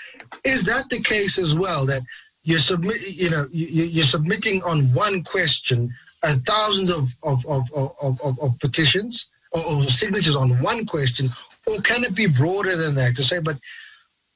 is 0.44 0.64
that 0.66 0.88
the 0.90 1.00
case 1.00 1.38
as 1.38 1.56
well 1.56 1.86
that 1.86 2.02
you're 2.44 2.58
submit 2.58 2.96
you 3.08 3.30
know 3.30 3.46
you, 3.52 3.84
you're 3.84 4.04
submitting 4.04 4.62
on 4.64 4.92
one 4.92 5.22
question 5.22 5.92
uh, 6.22 6.34
thousands 6.46 6.90
of, 6.90 7.14
of, 7.22 7.44
of, 7.46 7.70
of, 7.74 8.20
of, 8.22 8.40
of 8.40 8.58
petitions 8.58 9.28
or, 9.52 9.60
or, 9.60 9.82
signatures 9.84 10.34
on 10.34 10.50
one 10.62 10.84
question, 10.86 11.28
or 11.66 11.78
can 11.82 12.04
it 12.04 12.14
be 12.14 12.26
broader 12.26 12.76
than 12.76 12.94
that 12.94 13.14
to 13.16 13.22
say, 13.22 13.38
but 13.38 13.56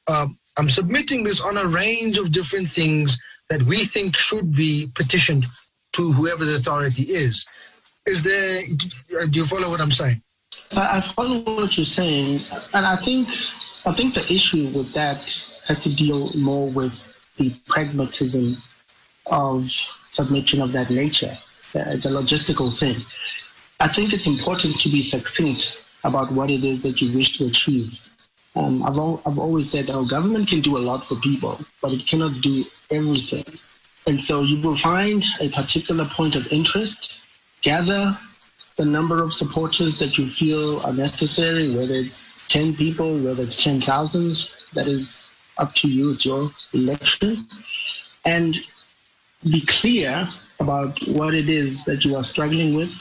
um, 0.09 0.39
I'm 0.61 0.69
submitting 0.69 1.25
this 1.25 1.41
on 1.41 1.57
a 1.57 1.67
range 1.67 2.19
of 2.19 2.33
different 2.33 2.69
things 2.69 3.19
that 3.49 3.63
we 3.63 3.87
think 3.87 4.15
should 4.15 4.55
be 4.55 4.91
petitioned 4.95 5.47
to 5.95 6.13
whoever 6.13 6.45
the 6.45 6.57
authority 6.57 7.05
is. 7.05 7.47
Is 8.05 8.23
there, 8.23 8.61
do 9.31 9.41
you 9.41 9.47
follow 9.47 9.71
what 9.71 9.81
I'm 9.81 9.91
saying? 9.91 10.21
I 10.77 11.01
follow 11.01 11.39
what 11.57 11.79
you're 11.79 11.85
saying, 11.87 12.41
and 12.75 12.85
I 12.85 12.97
think 12.97 13.27
I 13.87 13.93
think 13.93 14.13
the 14.13 14.27
issue 14.31 14.69
with 14.77 14.93
that 14.93 15.23
has 15.67 15.81
to 15.81 15.95
deal 15.95 16.31
more 16.37 16.69
with 16.69 16.95
the 17.39 17.55
pragmatism 17.67 18.59
of 19.27 19.71
submission 20.11 20.61
of 20.61 20.73
that 20.73 20.91
nature. 20.91 21.35
Uh, 21.75 21.85
it's 21.87 22.05
a 22.05 22.11
logistical 22.11 22.69
thing. 22.79 22.97
I 23.81 23.89
think 23.89 24.13
it's 24.13 24.27
important 24.27 24.79
to 24.83 24.91
be 24.91 25.01
succinct 25.01 25.91
about 26.05 26.31
what 26.33 26.51
it 26.51 26.65
is 26.65 26.83
that 26.83 27.01
you 27.01 27.17
wish 27.17 27.39
to 27.39 27.47
achieve. 27.47 28.10
Um, 28.57 28.83
I've, 28.83 28.97
al- 28.97 29.23
I've 29.27 29.39
always 29.39 29.71
said 29.71 29.91
our 29.91 30.05
government 30.05 30.49
can 30.49 30.61
do 30.61 30.77
a 30.77 30.79
lot 30.79 31.07
for 31.07 31.15
people, 31.17 31.61
but 31.81 31.93
it 31.93 32.07
cannot 32.07 32.41
do 32.41 32.65
everything. 32.91 33.45
And 34.07 34.21
so 34.21 34.43
you 34.43 34.61
will 34.61 34.75
find 34.75 35.25
a 35.41 35.49
particular 35.51 36.05
point 36.05 36.35
of 36.35 36.51
interest, 36.53 37.21
gather 37.63 38.19
the 38.77 38.85
number 38.85 39.23
of 39.23 39.33
supporters 39.33 39.99
that 39.99 40.17
you 40.19 40.29
feel 40.29 40.81
are 40.81 40.93
necessary, 40.93 41.75
whether 41.77 41.95
it's 41.95 42.47
10 42.49 42.75
people, 42.75 43.19
whether 43.19 43.43
it's 43.43 43.63
10,000, 43.63 44.49
that 44.73 44.89
is 44.89 45.31
up 45.59 45.75
to 45.75 45.89
you, 45.89 46.13
it's 46.13 46.25
your 46.25 46.51
election. 46.73 47.47
And 48.25 48.57
be 49.51 49.61
clear 49.67 50.29
about 50.59 50.99
what 51.09 51.35
it 51.35 51.49
is 51.49 51.85
that 51.85 52.05
you 52.05 52.17
are 52.17 52.23
struggling 52.23 52.75
with 52.75 52.93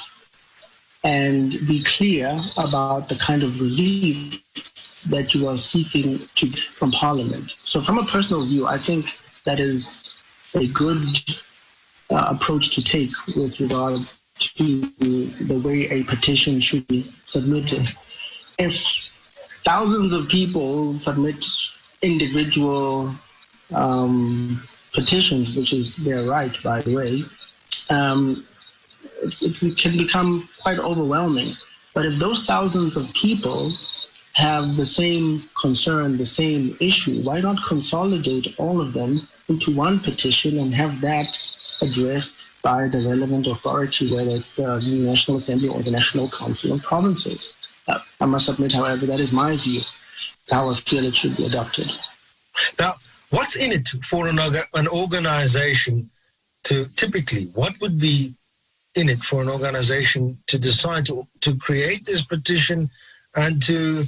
and 1.04 1.52
be 1.68 1.84
clear 1.84 2.40
about 2.58 3.10
the 3.10 3.16
kind 3.16 3.44
of 3.44 3.60
relief 3.62 4.44
that 5.10 5.34
you 5.34 5.48
are 5.48 5.58
seeking 5.58 6.28
to, 6.36 6.48
from 6.50 6.92
Parliament. 6.92 7.56
So, 7.64 7.82
from 7.82 7.98
a 7.98 8.06
personal 8.06 8.46
view, 8.46 8.68
I 8.68 8.78
think 8.78 9.18
that 9.46 9.60
is 9.60 10.14
a 10.56 10.68
good 10.68 11.08
uh, 12.10 12.28
approach 12.30 12.76
to 12.76 12.84
take 12.84 13.12
with 13.36 13.60
regards 13.60 14.22
to 14.40 14.82
the 14.82 15.62
way 15.64 15.88
a 15.90 16.04
petition 16.04 16.60
should 16.60 16.88
be 16.88 17.12
submitted. 17.26 17.90
If 18.58 18.76
thousands 19.64 20.14
of 20.14 20.28
people 20.30 20.98
submit 21.00 21.46
individual 22.02 23.12
um, 23.74 24.64
petitions, 24.94 25.56
which 25.56 25.74
is 25.74 25.98
their 25.98 26.24
right, 26.24 26.56
by 26.64 26.82
the 26.82 26.96
way, 26.96 27.24
um, 27.90 28.46
it, 29.24 29.62
it 29.62 29.78
can 29.78 29.98
become 29.98 30.50
quite 30.62 30.80
overwhelming. 30.80 31.56
But 31.94 32.06
if 32.06 32.20
those 32.20 32.46
thousands 32.46 32.98
of 32.98 33.14
people 33.14 33.72
have 34.34 34.76
the 34.76 34.86
same 34.86 35.50
concern, 35.60 36.18
the 36.18 36.26
same 36.26 36.78
issue, 36.80 37.22
why 37.24 37.42
not 37.42 37.64
consolidate 37.68 38.56
all 38.58 38.80
of 38.80 38.94
them 38.94 39.28
into 39.48 39.76
one 39.76 40.00
petition 40.00 40.60
and 40.60 40.74
have 40.74 41.02
that 41.02 41.38
addressed 41.82 42.62
by 42.62 42.88
the 42.88 43.00
relevant 43.00 43.48
authority, 43.48 44.14
whether 44.14 44.32
it's 44.32 44.56
the 44.56 44.80
National 44.82 45.38
Assembly 45.38 45.70
or 45.70 45.82
the 45.82 45.92
National 45.92 46.30
Council 46.30 46.74
of 46.74 46.84
Provinces? 46.84 47.58
Uh, 47.88 48.00
I 48.22 48.26
must 48.26 48.50
admit, 48.50 48.74
however, 48.74 49.06
that 49.08 49.20
is 49.20 49.34
my 49.34 49.56
view, 49.56 49.82
how 50.52 50.70
I 50.70 50.76
feel 50.76 51.04
it 51.04 51.16
should 51.16 51.36
be 51.36 51.46
adopted. 51.46 51.92
Now, 52.78 52.94
what's 53.32 53.56
in 53.56 53.72
it 53.72 53.88
for 54.04 54.28
an, 54.28 54.40
an 54.74 54.88
organization 54.88 56.10
to 56.64 56.86
typically 56.96 57.46
what 57.56 57.74
would 57.82 58.00
be 58.00 58.36
in 58.96 59.10
it 59.10 59.24
for 59.24 59.42
an 59.42 59.50
organization 59.50 60.38
to 60.48 60.58
decide 60.58 61.06
to, 61.06 61.28
to 61.42 61.56
create 61.58 62.06
this 62.06 62.24
petition 62.24 62.90
and 63.36 63.62
to 63.62 64.06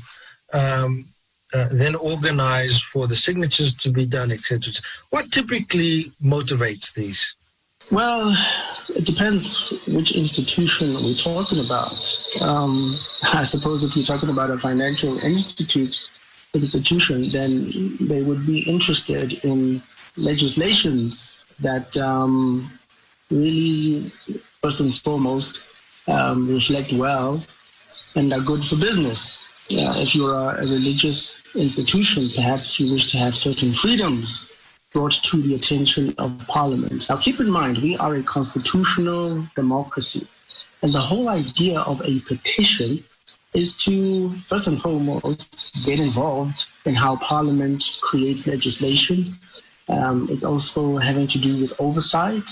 um, 0.54 1.06
uh, 1.54 1.68
then 1.72 1.96
organize 1.96 2.82
for 2.82 3.08
the 3.08 3.16
signatures 3.16 3.74
to 3.76 3.92
be 3.92 4.06
done, 4.06 4.32
etc. 4.32 4.74
What 5.10 5.32
typically 5.32 6.12
motivates 6.24 6.94
these? 6.94 7.36
Well, 7.92 8.34
it 8.96 9.06
depends 9.06 9.70
which 9.88 10.16
institution 10.16 10.94
we're 10.94 11.14
talking 11.14 11.60
about. 11.66 11.92
Um, 12.40 12.96
I 13.34 13.44
suppose 13.44 13.84
if 13.84 13.98
you're 13.98 14.06
talking 14.06 14.30
about 14.30 14.50
a 14.50 14.58
financial 14.58 15.20
institute 15.20 16.10
institution, 16.54 17.30
then 17.30 17.98
they 18.00 18.24
would 18.24 18.46
be 18.46 18.62
interested 18.62 19.34
in 19.44 19.82
legislations 20.16 21.38
that 21.60 21.96
um, 21.98 22.72
really, 23.30 24.12
first 24.62 24.80
and 24.80 24.96
foremost, 24.96 25.64
um, 26.08 26.48
reflect 26.48 26.94
well 26.94 27.44
and 28.16 28.32
are 28.32 28.40
good 28.42 28.64
for 28.64 28.76
business. 28.76 29.44
uh, 29.72 29.94
if 29.98 30.14
you're 30.14 30.36
a 30.36 30.62
religious 30.62 31.42
institution, 31.56 32.28
perhaps 32.36 32.80
you 32.80 32.94
wish 32.94 33.12
to 33.12 33.18
have 33.18 33.36
certain 33.36 33.72
freedoms 33.72 34.56
brought 34.94 35.14
to 35.14 35.42
the 35.42 35.56
attention 35.56 36.14
of 36.20 36.46
Parliament. 36.48 37.10
Now, 37.10 37.18
keep 37.18 37.40
in 37.40 37.50
mind, 37.50 37.80
we 37.80 37.98
are 37.98 38.16
a 38.16 38.24
constitutional 38.24 39.48
democracy. 39.56 40.28
And 40.84 40.94
the 40.94 41.00
whole 41.00 41.30
idea 41.30 41.80
of 41.80 42.02
a 42.06 42.20
petition 42.20 43.04
is 43.54 43.76
to, 43.86 44.30
first 44.42 44.68
and 44.68 44.80
foremost, 44.80 45.84
get 45.86 46.00
involved 46.00 46.66
in 46.86 46.94
how 46.94 47.16
Parliament 47.16 47.98
creates 48.02 48.46
legislation. 48.48 49.34
Um, 49.90 50.28
it's 50.30 50.44
also 50.44 50.98
having 50.98 51.28
to 51.28 51.40
do 51.40 51.62
with 51.62 51.74
oversight. 51.80 52.50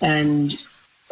And 0.00 0.58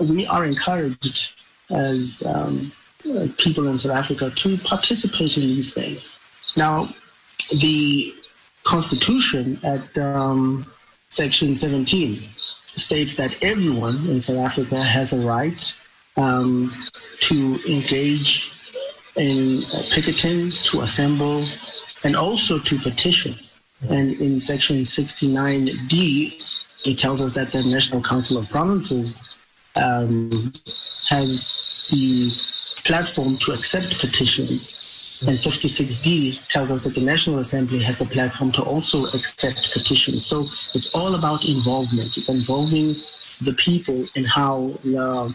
we 0.00 0.26
are 0.26 0.44
encouraged 0.44 1.40
as, 1.70 2.22
um, 2.26 2.72
as 3.16 3.34
people 3.34 3.68
in 3.68 3.78
South 3.78 3.96
Africa 3.96 4.30
to 4.30 4.56
participate 4.58 5.36
in 5.36 5.42
these 5.42 5.74
things. 5.74 6.20
Now, 6.56 6.88
the 7.60 8.14
Constitution 8.64 9.58
at 9.64 9.96
um, 9.98 10.66
Section 11.08 11.56
17 11.56 12.16
states 12.16 13.16
that 13.16 13.36
everyone 13.42 13.96
in 14.08 14.20
South 14.20 14.38
Africa 14.38 14.82
has 14.82 15.12
a 15.12 15.26
right 15.26 15.74
um, 16.16 16.72
to 17.20 17.58
engage 17.68 18.50
in 19.16 19.60
picketing, 19.90 20.50
to 20.50 20.80
assemble, 20.80 21.44
and 22.04 22.16
also 22.16 22.58
to 22.58 22.78
petition. 22.78 23.34
And 23.90 24.12
in 24.20 24.40
Section 24.40 24.78
69D, 24.78 26.86
it 26.86 26.98
tells 26.98 27.20
us 27.20 27.34
that 27.34 27.52
the 27.52 27.62
National 27.62 28.02
Council 28.02 28.38
of 28.38 28.48
Provinces 28.48 29.38
um, 29.76 30.52
has 31.08 31.88
the 31.90 32.30
platform 32.84 33.36
to 33.38 33.52
accept 33.52 33.98
petitions 33.98 34.82
and 35.26 35.38
56D 35.38 36.48
tells 36.48 36.72
us 36.72 36.82
that 36.82 36.96
the 36.96 37.00
National 37.00 37.38
Assembly 37.38 37.78
has 37.80 37.98
the 37.98 38.06
platform 38.06 38.50
to 38.52 38.62
also 38.62 39.04
accept 39.06 39.72
petitions. 39.72 40.26
So 40.26 40.40
it's 40.74 40.92
all 40.96 41.14
about 41.14 41.44
involvement. 41.44 42.16
It's 42.16 42.28
involving 42.28 42.96
the 43.40 43.52
people 43.52 44.04
in 44.16 44.24
how 44.24 44.74
the 44.82 45.32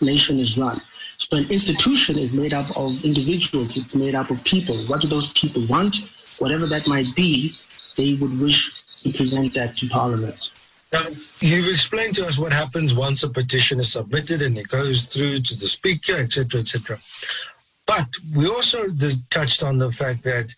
nation 0.00 0.40
is 0.40 0.58
run. 0.58 0.80
So 1.18 1.36
an 1.36 1.48
institution 1.50 2.18
is 2.18 2.36
made 2.36 2.52
up 2.52 2.76
of 2.76 3.04
individuals. 3.04 3.76
It's 3.76 3.94
made 3.94 4.16
up 4.16 4.30
of 4.30 4.44
people. 4.44 4.76
What 4.86 5.02
do 5.02 5.06
those 5.06 5.32
people 5.34 5.64
want? 5.68 6.10
Whatever 6.38 6.66
that 6.66 6.88
might 6.88 7.14
be, 7.14 7.56
they 7.96 8.14
would 8.14 8.40
wish 8.40 8.82
to 9.04 9.12
present 9.12 9.54
that 9.54 9.76
to 9.76 9.88
Parliament. 9.88 10.50
Now, 10.92 11.04
you've 11.40 11.68
explained 11.68 12.14
to 12.16 12.26
us 12.26 12.38
what 12.38 12.52
happens 12.52 12.94
once 12.94 13.22
a 13.22 13.28
petition 13.28 13.78
is 13.78 13.92
submitted 13.92 14.40
and 14.42 14.56
it 14.56 14.68
goes 14.68 15.06
through 15.06 15.38
to 15.38 15.54
the 15.54 15.66
speaker, 15.66 16.14
etc., 16.14 16.60
etc. 16.60 16.98
But 17.86 18.08
we 18.34 18.46
also 18.46 18.86
touched 19.30 19.62
on 19.62 19.78
the 19.78 19.92
fact 19.92 20.22
that 20.24 20.54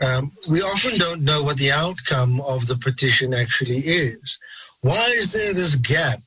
um, 0.00 0.32
we 0.48 0.62
often 0.62 0.98
don't 0.98 1.22
know 1.22 1.42
what 1.42 1.56
the 1.56 1.72
outcome 1.72 2.40
of 2.42 2.66
the 2.66 2.76
petition 2.76 3.32
actually 3.32 3.78
is. 3.78 4.38
Why 4.82 5.12
is 5.16 5.32
there 5.32 5.54
this 5.54 5.74
gap 5.76 6.20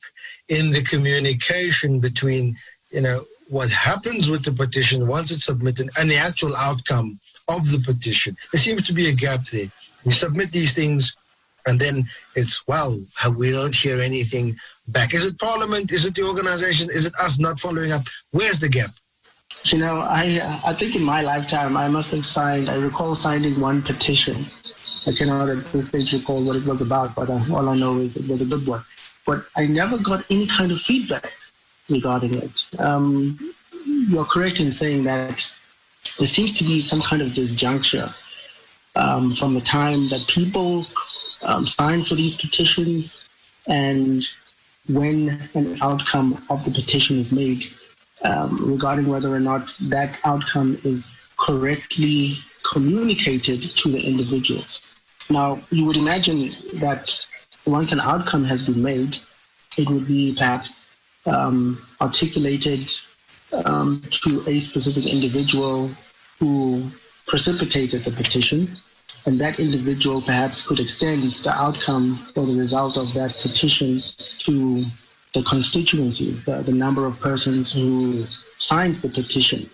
in 0.48 0.70
the 0.70 0.82
communication 0.82 2.00
between, 2.00 2.56
you 2.90 3.00
know, 3.00 3.22
what 3.48 3.70
happens 3.70 4.30
with 4.30 4.44
the 4.44 4.52
petition 4.52 5.06
once 5.06 5.30
it's 5.30 5.44
submitted 5.44 5.90
and 5.98 6.10
the 6.10 6.16
actual 6.16 6.56
outcome 6.56 7.20
of 7.48 7.70
the 7.70 7.80
petition? 7.80 8.36
There 8.52 8.60
seems 8.60 8.86
to 8.86 8.92
be 8.92 9.08
a 9.08 9.12
gap 9.12 9.44
there. 9.46 9.68
We 10.04 10.12
submit 10.12 10.52
these 10.52 10.74
things, 10.74 11.16
and 11.66 11.78
then 11.78 12.04
it's 12.34 12.66
well, 12.66 12.98
we 13.36 13.50
don't 13.50 13.74
hear 13.74 14.00
anything 14.00 14.56
back. 14.88 15.14
Is 15.14 15.26
it 15.26 15.38
Parliament? 15.38 15.92
Is 15.92 16.06
it 16.06 16.14
the 16.14 16.22
organization? 16.22 16.88
Is 16.88 17.06
it 17.06 17.12
us 17.20 17.38
not 17.38 17.60
following 17.60 17.92
up? 17.92 18.06
Where's 18.32 18.58
the 18.58 18.68
gap? 18.68 18.90
You 19.64 19.78
know, 19.78 20.00
I 20.00 20.60
I 20.64 20.72
think 20.72 20.96
in 20.96 21.04
my 21.04 21.22
lifetime 21.22 21.76
I 21.76 21.88
must 21.88 22.10
have 22.12 22.24
signed. 22.24 22.68
I 22.70 22.76
recall 22.76 23.14
signing 23.14 23.60
one 23.60 23.82
petition. 23.82 24.36
I 25.06 25.12
cannot 25.12 25.48
at 25.48 25.64
this 25.72 25.88
stage 25.88 26.12
recall 26.12 26.42
what 26.42 26.56
it 26.56 26.64
was 26.64 26.82
about, 26.82 27.14
but 27.14 27.30
uh, 27.30 27.40
all 27.52 27.68
I 27.68 27.76
know 27.76 27.98
is 27.98 28.16
it 28.16 28.28
was 28.28 28.42
a 28.42 28.46
good 28.46 28.66
one. 28.66 28.84
But 29.26 29.44
I 29.56 29.66
never 29.66 29.96
got 29.98 30.24
any 30.30 30.46
kind 30.46 30.72
of 30.72 30.80
feedback 30.80 31.32
regarding 31.88 32.34
it. 32.34 32.66
Um, 32.78 33.38
you're 33.84 34.24
correct 34.24 34.60
in 34.60 34.70
saying 34.72 35.04
that 35.04 35.50
there 36.18 36.26
seems 36.26 36.52
to 36.58 36.64
be 36.64 36.80
some 36.80 37.00
kind 37.00 37.22
of 37.22 37.28
disjuncture 37.28 38.14
um, 38.96 39.30
from 39.30 39.54
the 39.54 39.60
time 39.60 40.08
that 40.08 40.24
people 40.28 40.84
um, 41.42 41.66
sign 41.66 42.04
for 42.04 42.14
these 42.14 42.34
petitions 42.34 43.28
and 43.66 44.24
when 44.88 45.40
an 45.54 45.78
outcome 45.82 46.42
of 46.50 46.64
the 46.64 46.70
petition 46.70 47.16
is 47.16 47.32
made 47.32 47.64
um, 48.24 48.58
regarding 48.60 49.06
whether 49.06 49.32
or 49.34 49.40
not 49.40 49.72
that 49.80 50.18
outcome 50.24 50.78
is 50.84 51.20
correctly 51.36 52.36
communicated 52.70 53.62
to 53.62 53.90
the 53.90 54.00
individuals. 54.00 54.94
Now, 55.30 55.60
you 55.70 55.84
would 55.86 55.96
imagine 55.96 56.50
that 56.74 57.26
once 57.66 57.92
an 57.92 58.00
outcome 58.00 58.44
has 58.44 58.66
been 58.66 58.82
made, 58.82 59.16
it 59.76 59.88
would 59.88 60.06
be 60.06 60.34
perhaps 60.34 60.88
um, 61.26 61.80
articulated 62.00 62.90
um, 63.64 64.02
to 64.10 64.42
a 64.46 64.58
specific 64.60 65.06
individual 65.06 65.90
who 66.38 66.90
precipitated 67.26 68.02
the 68.02 68.10
petition, 68.10 68.68
and 69.26 69.38
that 69.40 69.60
individual 69.60 70.22
perhaps 70.22 70.66
could 70.66 70.80
extend 70.80 71.22
the 71.22 71.52
outcome 71.52 72.26
or 72.36 72.46
the 72.46 72.54
result 72.54 72.96
of 72.96 73.12
that 73.14 73.36
petition 73.40 74.00
to 74.38 74.84
the 75.34 75.42
constituencies, 75.42 76.44
the, 76.44 76.62
the 76.62 76.72
number 76.72 77.06
of 77.06 77.20
persons 77.20 77.72
who 77.72 78.24
signs 78.58 79.02
the 79.02 79.08
petition. 79.08 79.68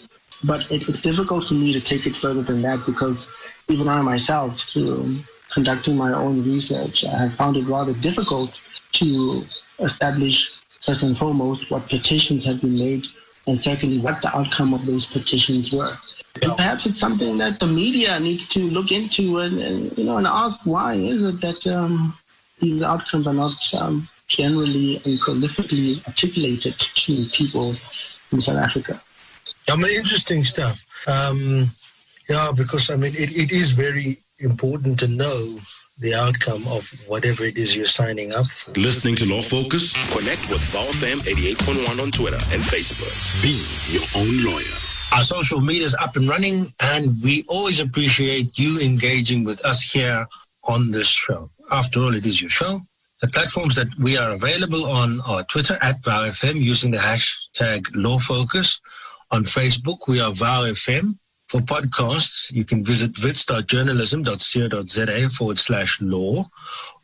But 0.44 0.70
it, 0.70 0.88
it's 0.88 1.00
difficult 1.00 1.44
for 1.44 1.54
me 1.54 1.72
to 1.72 1.80
take 1.80 2.06
it 2.06 2.14
further 2.14 2.42
than 2.42 2.62
that 2.62 2.84
because 2.84 3.30
even 3.68 3.88
I 3.88 4.00
myself, 4.02 4.60
through 4.60 5.16
conducting 5.50 5.96
my 5.96 6.12
own 6.12 6.44
research, 6.44 7.04
I 7.04 7.16
have 7.16 7.34
found 7.34 7.56
it 7.56 7.64
rather 7.64 7.94
difficult 7.94 8.60
to 8.92 9.44
establish, 9.78 10.60
first 10.80 11.02
and 11.02 11.16
foremost, 11.16 11.70
what 11.70 11.88
petitions 11.88 12.44
have 12.44 12.60
been 12.60 12.78
made, 12.78 13.06
and 13.46 13.60
secondly, 13.60 13.98
what 13.98 14.20
the 14.22 14.36
outcome 14.36 14.74
of 14.74 14.84
those 14.86 15.06
petitions 15.06 15.72
were. 15.72 15.96
And 16.42 16.52
perhaps 16.56 16.86
it's 16.86 17.00
something 17.00 17.38
that 17.38 17.60
the 17.60 17.66
media 17.66 18.18
needs 18.20 18.46
to 18.50 18.60
look 18.70 18.92
into 18.92 19.38
and, 19.38 19.58
and 19.60 19.96
you 19.98 20.04
know 20.04 20.18
and 20.18 20.26
ask 20.26 20.60
why 20.64 20.94
is 20.94 21.24
it 21.24 21.40
that 21.40 21.66
um, 21.66 22.16
these 22.60 22.82
outcomes 22.82 23.26
are 23.26 23.34
not 23.34 23.74
um, 23.74 24.08
generally 24.28 24.96
and 25.04 25.18
prolifically 25.20 26.06
articulated 26.06 26.78
to 26.78 27.24
people 27.32 27.74
in 28.32 28.40
South 28.40 28.56
Africa. 28.56 29.00
I 29.68 29.76
mean, 29.76 29.96
interesting 29.96 30.44
stuff. 30.44 30.84
Um, 31.08 31.70
yeah, 32.28 32.50
because 32.54 32.90
I 32.90 32.96
mean, 32.96 33.14
it, 33.14 33.36
it 33.36 33.52
is 33.52 33.72
very 33.72 34.18
important 34.38 34.98
to 35.00 35.08
know 35.08 35.58
the 35.98 36.14
outcome 36.14 36.66
of 36.68 36.90
whatever 37.06 37.44
it 37.44 37.56
is 37.56 37.74
you're 37.74 37.84
signing 37.84 38.34
up 38.34 38.46
for. 38.46 38.72
Listening 38.72 39.16
to 39.16 39.32
Law 39.32 39.40
Focus? 39.40 39.94
Connect 40.12 40.42
with 40.50 40.60
VowFM 40.72 41.20
88.1 41.20 42.02
on 42.02 42.10
Twitter 42.10 42.36
and 42.52 42.62
Facebook. 42.62 43.14
Be 43.42 43.64
your 43.92 44.04
own 44.14 44.44
lawyer. 44.44 44.85
Our 45.16 45.24
social 45.24 45.62
media 45.62 45.86
is 45.86 45.94
up 45.94 46.16
and 46.16 46.28
running, 46.28 46.66
and 46.78 47.16
we 47.24 47.42
always 47.48 47.80
appreciate 47.80 48.58
you 48.58 48.78
engaging 48.80 49.44
with 49.44 49.64
us 49.64 49.80
here 49.80 50.26
on 50.64 50.90
this 50.90 51.06
show. 51.06 51.48
After 51.70 52.00
all, 52.00 52.14
it 52.14 52.26
is 52.26 52.42
your 52.42 52.50
show. 52.50 52.82
The 53.22 53.28
platforms 53.28 53.76
that 53.76 53.88
we 53.98 54.18
are 54.18 54.32
available 54.32 54.84
on 54.84 55.22
are 55.22 55.42
Twitter 55.44 55.78
at 55.80 56.02
VowFM 56.02 56.56
using 56.56 56.90
the 56.90 56.98
hashtag 56.98 57.84
LawFocus. 57.94 58.78
On 59.30 59.44
Facebook, 59.44 60.06
we 60.06 60.20
are 60.20 60.32
VowFM. 60.32 61.18
For 61.46 61.62
podcasts, 61.62 62.52
you 62.52 62.66
can 62.66 62.84
visit 62.84 63.16
viz.journalism.co.za 63.16 65.30
forward 65.30 65.58
slash 65.58 65.98
law 66.02 66.46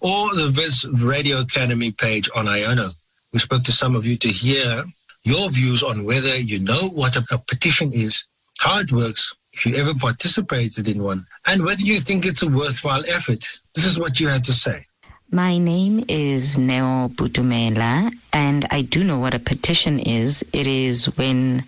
or 0.01 0.35
the 0.35 0.53
Wits 0.55 0.85
Radio 0.85 1.40
Academy 1.40 1.92
page 1.92 2.29
on 2.37 2.44
Iono. 2.44 2.92
We 3.33 3.38
spoke 3.38 3.62
to 3.62 3.72
some 3.72 3.96
of 3.96 4.05
you 4.05 4.18
to 4.18 4.29
hear 4.29 4.85
your 5.24 5.50
views 5.50 5.82
on 5.82 6.04
whether 6.04 6.37
you 6.37 6.58
know 6.58 6.88
what 6.94 7.16
a, 7.16 7.24
a 7.30 7.38
petition 7.38 7.92
is, 7.92 8.24
how 8.58 8.80
it 8.80 8.92
works, 8.92 9.35
if 9.52 9.66
you 9.66 9.76
ever 9.76 9.94
participated 9.94 10.88
in 10.88 11.02
one, 11.02 11.26
and 11.46 11.64
whether 11.64 11.82
you 11.82 12.00
think 12.00 12.26
it's 12.26 12.42
a 12.42 12.48
worthwhile 12.48 13.04
effort. 13.08 13.46
This 13.74 13.85
is 13.85 13.98
what 13.98 14.18
you 14.18 14.28
had 14.28 14.44
to 14.44 14.52
say. 14.52 14.85
My 15.30 15.58
name 15.58 16.02
is 16.08 16.58
Neo 16.58 17.08
Butumela, 17.08 18.12
and 18.33 18.66
I 18.71 18.83
do 18.83 19.05
know 19.05 19.18
what 19.18 19.35
a 19.35 19.38
petition 19.38 19.99
is. 19.99 20.45
It 20.53 20.66
is 20.66 21.07
when 21.16 21.64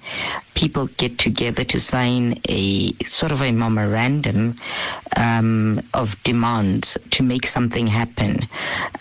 people 0.54 0.86
get 0.96 1.18
together 1.18 1.64
to 1.64 1.80
sign 1.80 2.40
a 2.48 2.92
sort 3.04 3.32
of 3.32 3.42
a 3.42 3.52
memorandum 3.52 4.54
um, 5.16 5.80
of 5.92 6.22
demands 6.22 6.96
to 7.10 7.22
make 7.22 7.46
something 7.46 7.86
happen. 7.86 8.48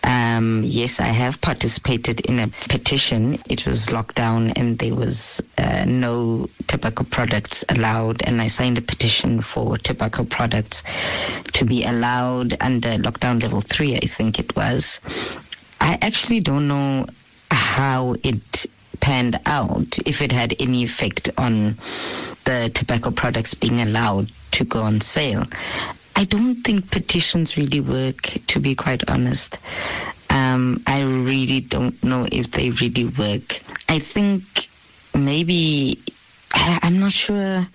Um, 0.03 0.61
yes, 0.65 0.99
I 0.99 1.07
have 1.07 1.39
participated 1.41 2.21
in 2.21 2.39
a 2.39 2.47
petition. 2.47 3.37
It 3.49 3.65
was 3.65 3.87
lockdown 3.87 4.51
and 4.57 4.79
there 4.79 4.95
was 4.95 5.41
uh, 5.57 5.85
no 5.87 6.47
tobacco 6.67 7.03
products 7.03 7.63
allowed, 7.69 8.23
and 8.27 8.41
I 8.41 8.47
signed 8.47 8.77
a 8.77 8.81
petition 8.81 9.41
for 9.41 9.77
tobacco 9.77 10.25
products 10.25 10.83
to 11.53 11.65
be 11.65 11.83
allowed 11.85 12.55
under 12.61 12.89
lockdown 12.89 13.41
level 13.41 13.61
three, 13.61 13.95
I 13.95 13.99
think 13.99 14.39
it 14.39 14.55
was. 14.55 14.99
I 15.79 15.97
actually 16.01 16.39
don't 16.39 16.67
know 16.67 17.05
how 17.53 18.15
it 18.23 18.65
panned 18.99 19.39
out, 19.45 19.97
if 20.05 20.21
it 20.21 20.31
had 20.31 20.55
any 20.59 20.83
effect 20.83 21.29
on 21.37 21.75
the 22.45 22.71
tobacco 22.73 23.11
products 23.11 23.53
being 23.53 23.81
allowed 23.81 24.29
to 24.51 24.65
go 24.65 24.81
on 24.81 25.01
sale. 25.01 25.45
I 26.15 26.25
don't 26.25 26.55
think 26.63 26.91
petitions 26.91 27.57
really 27.57 27.79
work, 27.81 28.21
to 28.47 28.59
be 28.59 28.75
quite 28.75 29.09
honest. 29.09 29.59
Um, 30.29 30.81
I 30.87 31.01
really 31.01 31.61
don't 31.61 32.01
know 32.03 32.27
if 32.31 32.51
they 32.51 32.69
really 32.71 33.05
work. 33.05 33.61
I 33.89 33.99
think 33.99 34.43
maybe 35.15 35.99
I, 36.53 36.79
am 36.83 36.99
not 36.99 37.11
sure. 37.11 37.67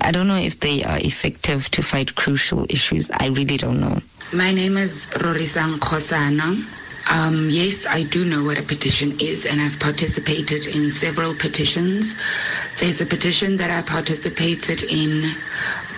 I 0.00 0.10
don't 0.10 0.28
know 0.28 0.36
if 0.36 0.60
they 0.60 0.82
are 0.84 0.98
effective 0.98 1.70
to 1.70 1.82
fight 1.82 2.14
crucial 2.14 2.66
issues. 2.68 3.10
I 3.10 3.28
really 3.28 3.56
don't 3.56 3.80
know. 3.80 4.00
My 4.34 4.52
name 4.52 4.76
is 4.76 5.06
Rorisang 5.12 5.78
Khosana. 5.78 6.64
Um, 7.12 7.48
yes, 7.50 7.84
I 7.86 8.04
do 8.04 8.24
know 8.24 8.42
what 8.42 8.58
a 8.58 8.62
petition 8.62 9.12
is, 9.20 9.44
and 9.44 9.60
I've 9.60 9.78
participated 9.78 10.64
in 10.64 10.90
several 10.90 11.34
petitions. 11.36 12.16
There's 12.80 13.02
a 13.02 13.06
petition 13.06 13.58
that 13.58 13.68
I 13.68 13.82
participated 13.84 14.82
in 14.88 15.20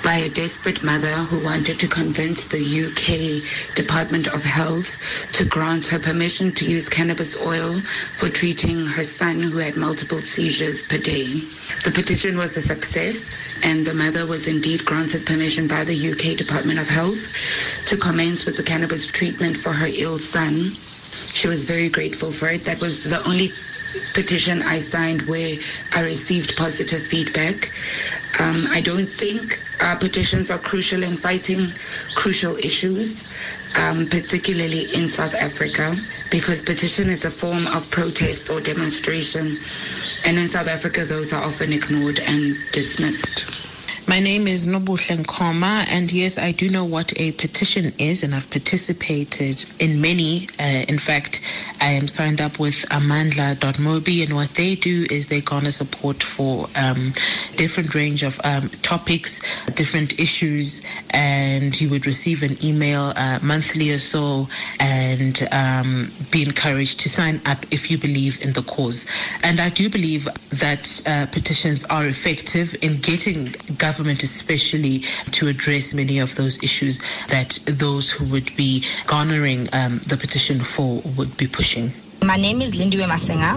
by 0.03 0.17
a 0.27 0.29
desperate 0.35 0.83
mother 0.83 1.15
who 1.31 1.45
wanted 1.45 1.79
to 1.79 1.87
convince 1.87 2.47
the 2.47 2.59
UK 2.59 3.39
Department 3.77 4.27
of 4.27 4.43
Health 4.43 4.99
to 5.35 5.45
grant 5.45 5.87
her 5.87 6.01
permission 6.01 6.51
to 6.51 6.65
use 6.65 6.89
cannabis 6.89 7.39
oil 7.47 7.79
for 8.19 8.29
treating 8.29 8.85
her 8.85 9.07
son 9.07 9.41
who 9.41 9.59
had 9.59 9.77
multiple 9.77 10.19
seizures 10.19 10.83
per 10.83 10.99
day. 10.99 11.31
The 11.87 11.95
petition 11.95 12.37
was 12.37 12.57
a 12.57 12.63
success, 12.63 13.63
and 13.65 13.87
the 13.87 13.95
mother 13.95 14.27
was 14.27 14.49
indeed 14.49 14.85
granted 14.85 15.27
permission 15.27 15.69
by 15.69 15.85
the 15.85 15.95
UK 15.95 16.37
Department 16.37 16.81
of 16.81 16.89
Health 16.91 17.87
to 17.87 17.97
commence 17.97 18.47
with 18.47 18.57
the 18.57 18.65
cannabis 18.67 19.07
treatment 19.07 19.55
for 19.57 19.71
her 19.71 19.87
ill 19.95 20.19
son. 20.19 20.75
She 21.35 21.49
was 21.49 21.65
very 21.65 21.89
grateful 21.89 22.31
for 22.31 22.49
it. 22.49 22.61
That 22.63 22.81
was 22.81 23.03
the 23.11 23.19
only 23.27 23.49
petition 24.15 24.63
I 24.63 24.79
signed 24.79 25.23
where 25.23 25.59
I 25.93 26.05
received 26.05 26.57
positive 26.57 27.05
feedback. 27.05 27.71
Um, 28.39 28.69
I 28.71 28.81
don't 28.81 29.05
think 29.05 29.61
uh, 29.83 29.99
petitions 29.99 30.53
are 30.53 30.59
crucial 30.59 31.03
in 31.03 31.11
fighting 31.11 31.73
crucial 32.15 32.57
issues, 32.59 33.35
um, 33.77 34.07
particularly 34.07 34.95
in 34.95 35.09
South 35.09 35.35
Africa, 35.35 35.97
because 36.31 36.63
petition 36.63 37.11
is 37.11 37.25
a 37.25 37.31
form 37.31 37.67
of 37.67 37.91
protest 37.91 38.49
or 38.49 38.61
demonstration. 38.61 39.59
And 40.27 40.39
in 40.39 40.47
South 40.47 40.69
Africa, 40.69 41.05
those 41.05 41.35
are 41.35 41.43
often 41.43 41.73
ignored 41.73 42.21
and 42.21 42.55
dismissed. 42.71 43.64
My 44.07 44.21
name 44.21 44.47
is 44.47 44.67
Nobuhle 44.67 45.17
Nkoma, 45.17 45.87
and 45.91 46.13
yes, 46.13 46.37
I 46.37 46.53
do 46.53 46.69
know 46.69 46.85
what 46.85 47.19
a 47.19 47.33
petition 47.33 47.91
is, 47.99 48.23
and 48.23 48.35
I've 48.35 48.51
participated 48.51 49.65
in 49.81 49.99
many. 49.99 50.47
Uh, 50.61 50.85
in 50.89 50.99
fact, 50.99 51.41
I 51.81 51.87
am 51.93 52.07
signed 52.07 52.43
up 52.43 52.59
with 52.59 52.85
Amandla.mobi, 52.91 54.23
and 54.23 54.35
what 54.35 54.51
they 54.51 54.75
do 54.75 55.07
is 55.11 55.29
they 55.29 55.41
garner 55.41 55.71
support 55.71 56.23
for 56.23 56.69
um, 56.77 57.15
different 57.57 57.95
range 57.95 58.23
of 58.23 58.39
um, 58.45 58.69
topics, 58.83 59.41
different 59.73 60.21
issues, 60.21 60.83
and 61.11 61.81
you 61.81 61.89
would 61.89 62.07
receive 62.07 62.43
an 62.43 62.63
email 62.63 63.15
uh, 63.17 63.39
monthly 63.43 63.91
or 63.91 63.99
so, 63.99 64.47
and 64.81 65.49
um, 65.51 66.13
be 66.31 66.43
encouraged 66.43 67.01
to 67.01 67.09
sign 67.09 67.41
up 67.47 67.65
if 67.73 67.91
you 67.91 67.97
believe 67.97 68.43
in 68.43 68.53
the 68.53 68.63
cause. 68.65 69.09
And 69.43 69.61
I 69.61 69.71
do 69.71 69.89
believe 69.89 70.29
that 70.51 71.03
uh, 71.07 71.25
petitions 71.33 71.87
are 71.87 72.07
effective 72.07 72.77
in 72.83 73.01
getting 73.01 73.47
government 73.79 73.94
government, 73.95 74.25
especially 74.25 74.99
to 75.31 75.47
address 75.47 75.95
many 75.95 76.19
of 76.19 76.35
those 76.35 76.61
issues 76.65 76.99
that 77.29 77.51
those 77.67 78.11
who 78.11 78.25
would 78.27 78.51
be 78.57 78.83
garnering 79.07 79.69
um, 79.73 80.01
the 80.09 80.17
petition 80.17 80.61
for 80.61 81.01
would 81.17 81.37
be 81.37 81.47
pushing. 81.47 81.93
My 82.25 82.37
name 82.39 82.63
is 82.63 82.73
Lindiwe 82.81 83.07
Masinga. 83.07 83.53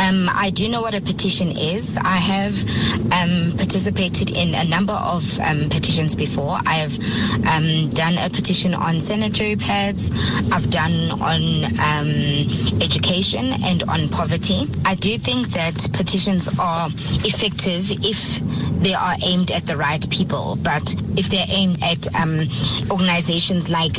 Um, 0.00 0.28
I 0.34 0.50
do 0.50 0.68
know 0.68 0.80
what 0.80 0.92
a 0.94 1.00
petition 1.00 1.52
is. 1.52 1.96
I 1.96 2.16
have 2.16 2.52
um, 3.12 3.56
participated 3.56 4.30
in 4.30 4.54
a 4.56 4.64
number 4.64 4.92
of 4.92 5.38
um, 5.40 5.68
petitions 5.68 6.16
before. 6.16 6.58
I 6.66 6.74
have 6.82 6.98
um, 7.46 7.90
done 7.90 8.14
a 8.18 8.28
petition 8.28 8.74
on 8.74 9.00
sanitary 9.00 9.54
pads. 9.54 10.10
I've 10.50 10.68
done 10.70 11.12
on 11.20 11.64
um, 11.78 12.10
education 12.82 13.52
and 13.62 13.84
on 13.84 14.08
poverty. 14.08 14.68
I 14.84 14.96
do 14.96 15.16
think 15.16 15.48
that 15.48 15.88
petitions 15.92 16.48
are 16.58 16.88
effective 17.24 17.90
if 18.04 18.40
they 18.82 18.94
are 18.94 19.14
aimed 19.24 19.52
at 19.52 19.66
the 19.66 19.76
right 19.76 20.04
people. 20.10 20.56
But 20.56 20.94
if 21.16 21.28
they're 21.28 21.46
aimed 21.48 21.78
at 21.84 22.12
um, 22.16 22.48
organizations 22.90 23.70
like 23.70 23.94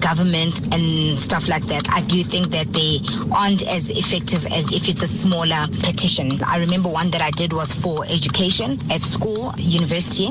governments 0.00 0.60
and 0.72 1.18
stuff 1.18 1.48
like 1.48 1.64
that, 1.66 1.88
I 1.90 2.02
do 2.02 2.22
think 2.22 2.48
that 2.50 2.66
they 2.74 3.00
are 3.34 3.45
aren't 3.46 3.66
as 3.68 3.90
effective 3.90 4.44
as 4.46 4.72
if 4.72 4.88
it's 4.88 5.02
a 5.02 5.06
smaller 5.06 5.68
petition. 5.84 6.42
I 6.42 6.58
remember 6.58 6.88
one 6.88 7.10
that 7.10 7.22
I 7.22 7.30
did 7.30 7.52
was 7.52 7.72
for 7.72 8.04
education 8.06 8.76
at 8.90 9.02
school, 9.02 9.54
university, 9.56 10.26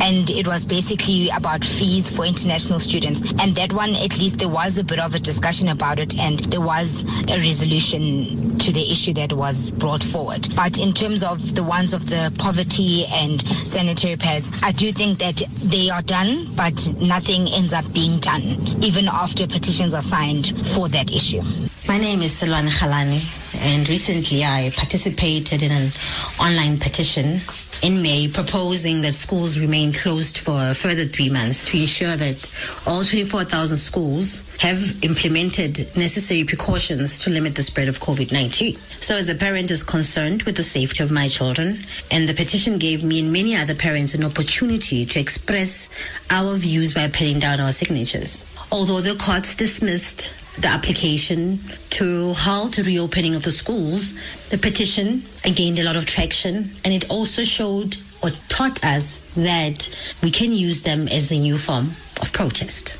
and 0.00 0.30
it 0.30 0.46
was 0.46 0.64
basically 0.64 1.28
about 1.30 1.64
fees 1.64 2.08
for 2.08 2.24
international 2.24 2.78
students. 2.78 3.32
And 3.42 3.52
that 3.56 3.72
one, 3.72 3.90
at 3.96 4.16
least 4.20 4.38
there 4.38 4.48
was 4.48 4.78
a 4.78 4.84
bit 4.84 5.00
of 5.00 5.12
a 5.16 5.18
discussion 5.18 5.70
about 5.70 5.98
it 5.98 6.16
and 6.20 6.38
there 6.52 6.60
was 6.60 7.04
a 7.28 7.36
resolution 7.36 8.56
to 8.58 8.70
the 8.70 8.92
issue 8.92 9.12
that 9.14 9.32
was 9.32 9.72
brought 9.72 10.04
forward. 10.04 10.46
But 10.54 10.78
in 10.78 10.92
terms 10.92 11.24
of 11.24 11.56
the 11.56 11.64
ones 11.64 11.92
of 11.92 12.06
the 12.06 12.32
poverty 12.38 13.06
and 13.10 13.40
sanitary 13.66 14.14
pads, 14.14 14.52
I 14.62 14.70
do 14.70 14.92
think 14.92 15.18
that 15.18 15.42
they 15.64 15.90
are 15.90 16.02
done, 16.02 16.46
but 16.54 16.88
nothing 17.00 17.48
ends 17.48 17.72
up 17.72 17.92
being 17.92 18.20
done, 18.20 18.42
even 18.84 19.08
after 19.08 19.48
petitions 19.48 19.94
are 19.94 20.02
signed 20.02 20.56
for 20.68 20.86
that 20.90 21.10
issue. 21.10 21.42
My 21.88 21.98
name 21.98 22.22
is 22.22 22.40
Silwan 22.40 22.68
Khalani, 22.68 23.20
and 23.56 23.86
recently 23.88 24.44
I 24.44 24.70
participated 24.74 25.62
in 25.62 25.72
an 25.72 25.90
online 26.38 26.78
petition 26.78 27.40
in 27.82 28.00
May 28.00 28.28
proposing 28.28 29.02
that 29.02 29.14
schools 29.14 29.58
remain 29.58 29.92
closed 29.92 30.38
for 30.38 30.70
a 30.70 30.74
further 30.74 31.04
three 31.04 31.28
months 31.28 31.64
to 31.66 31.76
ensure 31.78 32.14
that 32.16 32.50
all 32.86 33.02
24,000 33.02 33.76
schools 33.76 34.44
have 34.60 35.04
implemented 35.04 35.78
necessary 35.96 36.44
precautions 36.44 37.18
to 37.24 37.30
limit 37.30 37.56
the 37.56 37.62
spread 37.64 37.88
of 37.88 37.98
COVID 37.98 38.32
19. 38.32 38.76
So, 38.76 39.16
as 39.16 39.28
a 39.28 39.34
parent 39.34 39.70
is 39.72 39.82
concerned 39.82 40.44
with 40.44 40.56
the 40.56 40.62
safety 40.62 41.02
of 41.02 41.10
my 41.10 41.26
children, 41.26 41.78
and 42.12 42.28
the 42.28 42.34
petition 42.34 42.78
gave 42.78 43.02
me 43.02 43.20
and 43.20 43.32
many 43.32 43.56
other 43.56 43.74
parents 43.74 44.14
an 44.14 44.24
opportunity 44.24 45.04
to 45.04 45.20
express 45.20 45.90
our 46.30 46.54
views 46.56 46.94
by 46.94 47.08
putting 47.08 47.40
down 47.40 47.58
our 47.58 47.72
signatures. 47.72 48.46
Although 48.70 49.00
the 49.00 49.16
courts 49.16 49.56
dismissed 49.56 50.36
the 50.58 50.68
application 50.68 51.58
to 51.90 52.32
halt 52.34 52.76
the 52.76 52.82
reopening 52.82 53.34
of 53.34 53.42
the 53.42 53.50
schools, 53.50 54.14
the 54.50 54.58
petition 54.58 55.22
gained 55.54 55.78
a 55.78 55.84
lot 55.84 55.96
of 55.96 56.06
traction 56.06 56.70
and 56.84 56.92
it 56.92 57.08
also 57.10 57.42
showed 57.42 57.96
or 58.22 58.30
taught 58.48 58.84
us 58.84 59.20
that 59.34 59.88
we 60.22 60.30
can 60.30 60.52
use 60.52 60.82
them 60.82 61.08
as 61.08 61.32
a 61.32 61.38
new 61.38 61.58
form 61.58 61.90
of 62.20 62.32
protest. 62.32 62.96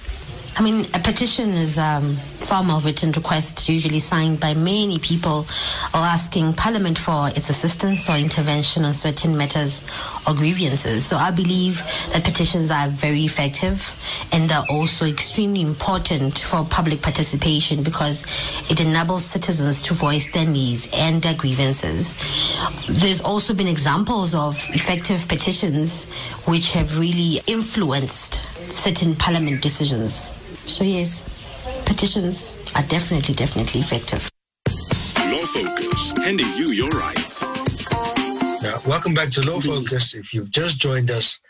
I 0.54 0.60
mean, 0.60 0.84
a 0.92 0.98
petition 0.98 1.50
is 1.50 1.78
a 1.78 1.96
um, 1.96 2.14
form 2.42 2.70
of 2.70 2.84
written 2.84 3.10
request 3.12 3.70
usually 3.70 3.98
signed 3.98 4.38
by 4.38 4.52
many 4.52 4.98
people 4.98 5.46
or 5.94 6.00
asking 6.00 6.52
Parliament 6.52 6.98
for 6.98 7.28
its 7.28 7.48
assistance 7.48 8.10
or 8.10 8.16
intervention 8.16 8.84
on 8.84 8.92
certain 8.92 9.34
matters 9.34 9.82
or 10.26 10.34
grievances. 10.34 11.06
So 11.06 11.16
I 11.16 11.30
believe 11.30 11.78
that 12.12 12.22
petitions 12.22 12.70
are 12.70 12.88
very 12.88 13.20
effective 13.20 13.94
and 14.30 14.50
they're 14.50 14.66
also 14.68 15.06
extremely 15.06 15.62
important 15.62 16.36
for 16.36 16.66
public 16.66 17.00
participation 17.00 17.82
because 17.82 18.24
it 18.70 18.78
enables 18.84 19.24
citizens 19.24 19.80
to 19.84 19.94
voice 19.94 20.30
their 20.32 20.46
needs 20.46 20.86
and 20.92 21.22
their 21.22 21.34
grievances. 21.34 22.14
There's 22.86 23.22
also 23.22 23.54
been 23.54 23.68
examples 23.68 24.34
of 24.34 24.54
effective 24.74 25.26
petitions 25.28 26.04
which 26.44 26.72
have 26.72 26.98
really 26.98 27.40
influenced 27.46 28.44
certain 28.70 29.16
parliament 29.16 29.62
decisions. 29.62 30.34
So, 30.66 30.84
yes, 30.84 31.28
petitions 31.84 32.54
are 32.74 32.82
definitely, 32.84 33.34
definitely 33.34 33.80
effective. 33.80 34.30
Law 35.30 35.40
Focus, 35.40 36.12
handing 36.24 36.46
you 36.56 36.72
your 36.72 36.90
rights. 36.90 37.42
Now, 38.62 38.78
welcome 38.86 39.12
back 39.12 39.30
to 39.30 39.42
Law 39.42 39.60
Focus. 39.60 40.14
If 40.14 40.32
you've 40.32 40.50
just 40.50 40.78
joined 40.78 41.10
us, 41.10 41.40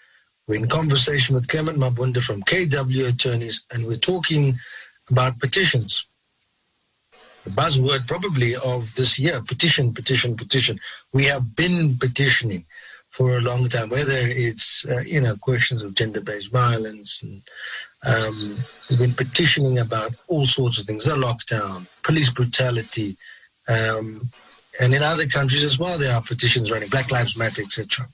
we're 0.47 0.57
in 0.57 0.67
conversation 0.67 1.35
with 1.35 1.47
Clement 1.49 1.79
Mabunda 1.79 2.23
from 2.23 2.43
KW 2.43 3.09
Attorneys, 3.09 3.63
and 3.71 3.87
we're 3.87 3.97
talking 3.97 4.59
about 5.11 5.39
petitions. 5.39 6.07
The 7.45 7.51
buzzword 7.51 8.07
probably 8.07 8.55
of 8.57 8.95
this 8.95 9.19
year 9.19 9.41
petition, 9.43 9.93
petition, 9.93 10.37
petition. 10.37 10.79
We 11.13 11.25
have 11.25 11.55
been 11.55 11.97
petitioning 12.01 12.65
for 13.13 13.37
a 13.37 13.43
long 13.43 13.69
time, 13.69 13.91
whether 13.91 14.11
it's 14.11 14.87
uh, 14.89 15.01
you 15.01 15.21
know 15.21 15.37
questions 15.37 15.83
of 15.83 15.95
gender-based 15.95 16.51
violence, 16.51 17.23
and 17.23 17.43
um, 18.07 18.57
we've 18.89 18.99
been 18.99 19.15
petitioning 19.15 19.79
about 19.79 20.13
all 20.29 20.47
sorts 20.47 20.79
of 20.79 20.87
things: 20.87 21.05
the 21.05 21.13
lockdown, 21.13 21.87
police 22.03 22.31
brutality, 22.31 23.17
um, 23.69 24.29
and 24.81 24.95
in 24.95 25.03
other 25.03 25.27
countries 25.27 25.65
as 25.65 25.79
well, 25.79 25.99
there 25.99 26.15
are 26.15 26.23
petitions 26.23 26.73
running, 26.73 26.89
Black 26.89 27.11
Lives 27.11 27.37
Matter, 27.37 27.63
etc. 27.63 28.07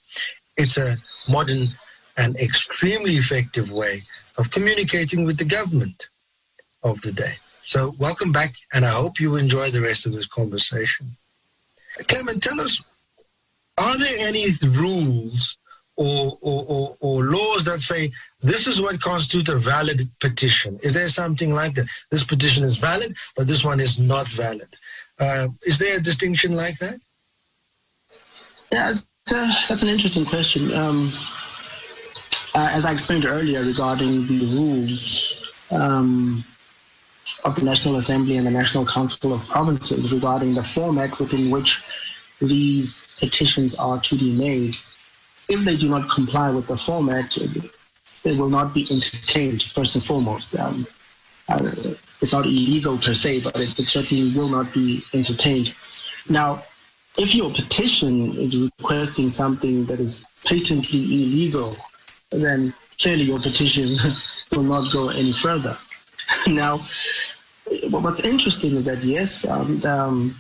It's 0.57 0.77
a 0.77 0.97
modern 1.29 1.69
and 2.17 2.37
extremely 2.37 3.13
effective 3.13 3.71
way 3.71 4.03
of 4.37 4.51
communicating 4.51 5.25
with 5.25 5.39
the 5.39 5.45
government 5.45 6.09
of 6.83 7.01
the 7.03 7.13
day. 7.13 7.35
So, 7.63 7.95
welcome 7.99 8.33
back, 8.33 8.55
and 8.75 8.85
I 8.85 8.91
hope 8.91 9.21
you 9.21 9.37
enjoy 9.37 9.71
the 9.71 9.83
rest 9.83 10.07
of 10.07 10.13
this 10.13 10.27
conversation. 10.27 11.17
Clement, 12.07 12.43
tell 12.43 12.61
us 12.61 12.83
are 13.81 13.99
there 13.99 14.17
any 14.19 14.47
rules 14.67 15.57
or, 15.97 16.39
or, 16.41 16.65
or, 16.69 16.97
or 17.01 17.25
laws 17.25 17.65
that 17.65 17.79
say 17.79 18.11
this 18.43 18.67
is 18.67 18.81
what 18.81 19.01
constitutes 19.01 19.51
a 19.51 19.57
valid 19.57 20.03
petition? 20.21 20.79
Is 20.83 20.95
there 20.95 21.09
something 21.09 21.53
like 21.53 21.75
that? 21.75 21.87
This 22.11 22.25
petition 22.25 22.65
is 22.65 22.77
valid, 22.77 23.17
but 23.37 23.47
this 23.47 23.65
one 23.65 23.81
is 23.81 23.99
not 23.99 24.29
valid. 24.29 24.69
Uh, 25.21 25.49
is 25.63 25.79
there 25.79 25.97
a 25.97 26.01
distinction 26.01 26.55
like 26.55 26.79
that? 26.79 26.99
Yeah, 28.71 28.95
that's 29.27 29.83
an 29.83 29.89
interesting 29.89 30.25
question. 30.25 30.73
Um, 30.73 31.11
uh, 32.55 32.69
as 32.73 32.87
I 32.87 32.93
explained 32.93 33.25
earlier 33.25 33.63
regarding 33.63 34.27
the 34.27 34.47
rules 34.57 35.53
um, 35.71 36.45
of 37.45 37.57
the 37.57 37.63
National 37.63 37.97
Assembly 37.97 38.37
and 38.37 38.47
the 38.47 38.51
National 38.51 38.87
Council 38.87 39.33
of 39.33 39.47
Provinces 39.49 40.13
regarding 40.13 40.55
the 40.55 40.63
format 40.63 41.19
within 41.19 41.51
which 41.51 41.83
these 42.41 43.17
petitions 43.19 43.75
are 43.75 43.99
to 44.01 44.17
be 44.17 44.33
made, 44.33 44.77
if 45.49 45.65
they 45.65 45.77
do 45.77 45.89
not 45.89 46.11
comply 46.11 46.51
with 46.51 46.67
the 46.67 46.77
format, 46.77 47.37
they 48.23 48.37
will 48.37 48.51
not 48.51 48.75
be 48.75 48.87
entertained, 48.91 49.63
first 49.63 49.95
and 49.95 50.05
foremost. 50.05 50.57
Um, 50.59 50.87
uh, 51.49 51.73
it's 52.21 52.33
not 52.33 52.45
illegal 52.45 52.99
per 52.99 53.15
se, 53.15 53.41
but 53.41 53.57
it, 53.57 53.79
it 53.79 53.89
certainly 53.89 54.35
will 54.37 54.49
not 54.49 54.73
be 54.75 55.03
entertained. 55.15 55.75
Now, 56.29 56.63
if 57.17 57.35
your 57.35 57.51
petition 57.51 58.37
is 58.37 58.57
requesting 58.57 59.29
something 59.29 59.87
that 59.87 59.99
is 59.99 60.25
patently 60.45 61.01
illegal, 61.01 61.77
then 62.31 62.75
clearly 63.01 63.23
your 63.23 63.41
petition 63.41 63.97
will 64.53 64.63
not 64.63 64.93
go 64.93 65.09
any 65.09 65.33
further. 65.33 65.77
now, 66.47 66.79
what's 67.91 68.25
interesting 68.25 68.75
is 68.75 68.85
that 68.85 69.03
yes, 69.03 69.47
um, 69.49 69.85
um, 69.85 70.37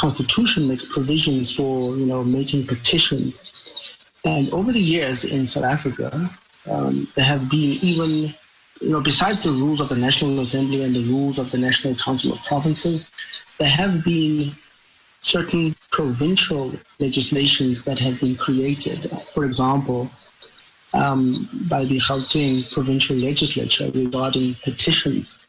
Constitution 0.00 0.66
makes 0.66 0.86
provisions 0.96 1.54
for 1.54 1.94
you 2.00 2.06
know 2.06 2.24
making 2.24 2.66
petitions, 2.66 3.96
and 4.24 4.50
over 4.58 4.72
the 4.72 4.86
years 4.94 5.24
in 5.24 5.46
South 5.46 5.64
Africa, 5.76 6.08
um, 6.70 7.06
there 7.14 7.24
have 7.32 7.50
been 7.50 7.72
even 7.82 8.10
you 8.80 8.90
know 8.92 9.02
besides 9.02 9.42
the 9.42 9.50
rules 9.50 9.78
of 9.78 9.90
the 9.90 10.00
National 10.06 10.40
Assembly 10.40 10.82
and 10.84 10.94
the 10.94 11.04
rules 11.04 11.38
of 11.38 11.50
the 11.50 11.58
National 11.58 11.94
Council 11.96 12.32
of 12.32 12.38
Provinces, 12.44 13.12
there 13.58 13.68
have 13.68 14.02
been 14.02 14.52
certain 15.20 15.76
provincial 15.90 16.72
legislations 16.98 17.84
that 17.84 17.98
have 17.98 18.18
been 18.20 18.36
created. 18.36 18.98
For 19.34 19.44
example, 19.44 20.10
um, 20.94 21.48
by 21.68 21.84
the 21.84 21.98
Gauteng 21.98 22.72
provincial 22.72 23.16
legislature 23.16 23.90
regarding 23.94 24.56
petitions. 24.64 25.46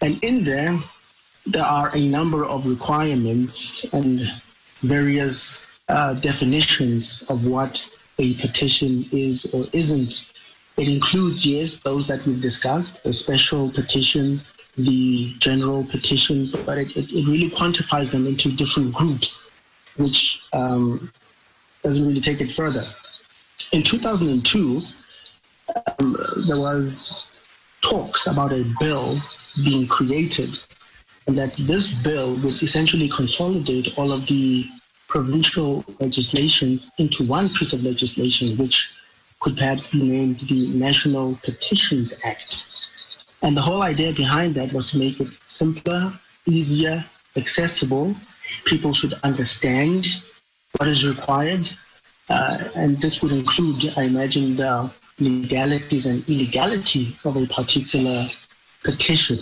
And 0.00 0.22
in 0.22 0.44
there, 0.44 0.78
there 1.48 1.64
are 1.64 1.90
a 1.94 2.08
number 2.08 2.44
of 2.44 2.66
requirements 2.66 3.84
and 3.92 4.30
various 4.82 5.78
uh, 5.88 6.14
definitions 6.20 7.24
of 7.30 7.46
what 7.46 7.88
a 8.18 8.34
petition 8.34 9.06
is 9.12 9.52
or 9.54 9.64
isn't. 9.72 10.32
It 10.76 10.88
includes, 10.88 11.46
yes, 11.46 11.78
those 11.78 12.06
that 12.06 12.24
we've 12.26 12.40
discussed, 12.40 13.02
the 13.02 13.14
special 13.14 13.70
petition, 13.70 14.40
the 14.76 15.34
general 15.38 15.84
petition, 15.84 16.48
but 16.66 16.78
it, 16.78 16.96
it, 16.96 17.26
really 17.26 17.50
quantifies 17.50 18.12
them 18.12 18.26
into 18.26 18.52
different 18.52 18.92
groups, 18.92 19.50
which 19.96 20.46
um, 20.52 21.10
doesn't 21.82 22.06
really 22.06 22.20
take 22.20 22.40
it 22.40 22.50
further. 22.50 22.84
In 23.72 23.82
2002, 23.82 24.82
um, 25.98 26.16
there 26.46 26.58
was 26.58 27.28
talks 27.80 28.26
about 28.26 28.52
a 28.52 28.64
bill 28.78 29.18
being 29.64 29.86
created, 29.86 30.50
that 31.36 31.52
this 31.54 31.88
bill 32.02 32.36
would 32.42 32.62
essentially 32.62 33.08
consolidate 33.08 33.96
all 33.98 34.12
of 34.12 34.26
the 34.26 34.66
provincial 35.08 35.84
legislations 36.00 36.90
into 36.98 37.24
one 37.24 37.48
piece 37.50 37.72
of 37.72 37.82
legislation, 37.82 38.56
which 38.56 38.94
could 39.40 39.56
perhaps 39.56 39.90
be 39.90 40.02
named 40.02 40.38
the 40.40 40.68
National 40.74 41.34
Petitions 41.36 42.14
Act. 42.24 42.66
And 43.42 43.56
the 43.56 43.60
whole 43.60 43.82
idea 43.82 44.12
behind 44.12 44.54
that 44.54 44.72
was 44.72 44.90
to 44.90 44.98
make 44.98 45.20
it 45.20 45.28
simpler, 45.46 46.12
easier, 46.46 47.04
accessible. 47.36 48.14
People 48.64 48.92
should 48.92 49.14
understand 49.22 50.06
what 50.76 50.88
is 50.88 51.08
required. 51.08 51.68
Uh, 52.28 52.58
and 52.74 53.00
this 53.00 53.22
would 53.22 53.32
include, 53.32 53.92
I 53.96 54.02
imagine, 54.02 54.56
the 54.56 54.90
legalities 55.20 56.06
and 56.06 56.28
illegality 56.28 57.16
of 57.24 57.36
a 57.36 57.46
particular 57.46 58.22
petition. 58.82 59.38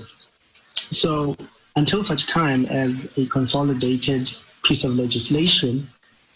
So 0.74 1.36
until 1.76 2.02
such 2.02 2.26
time 2.26 2.66
as 2.66 3.16
a 3.18 3.26
consolidated 3.26 4.32
piece 4.62 4.82
of 4.84 4.96
legislation 4.96 5.86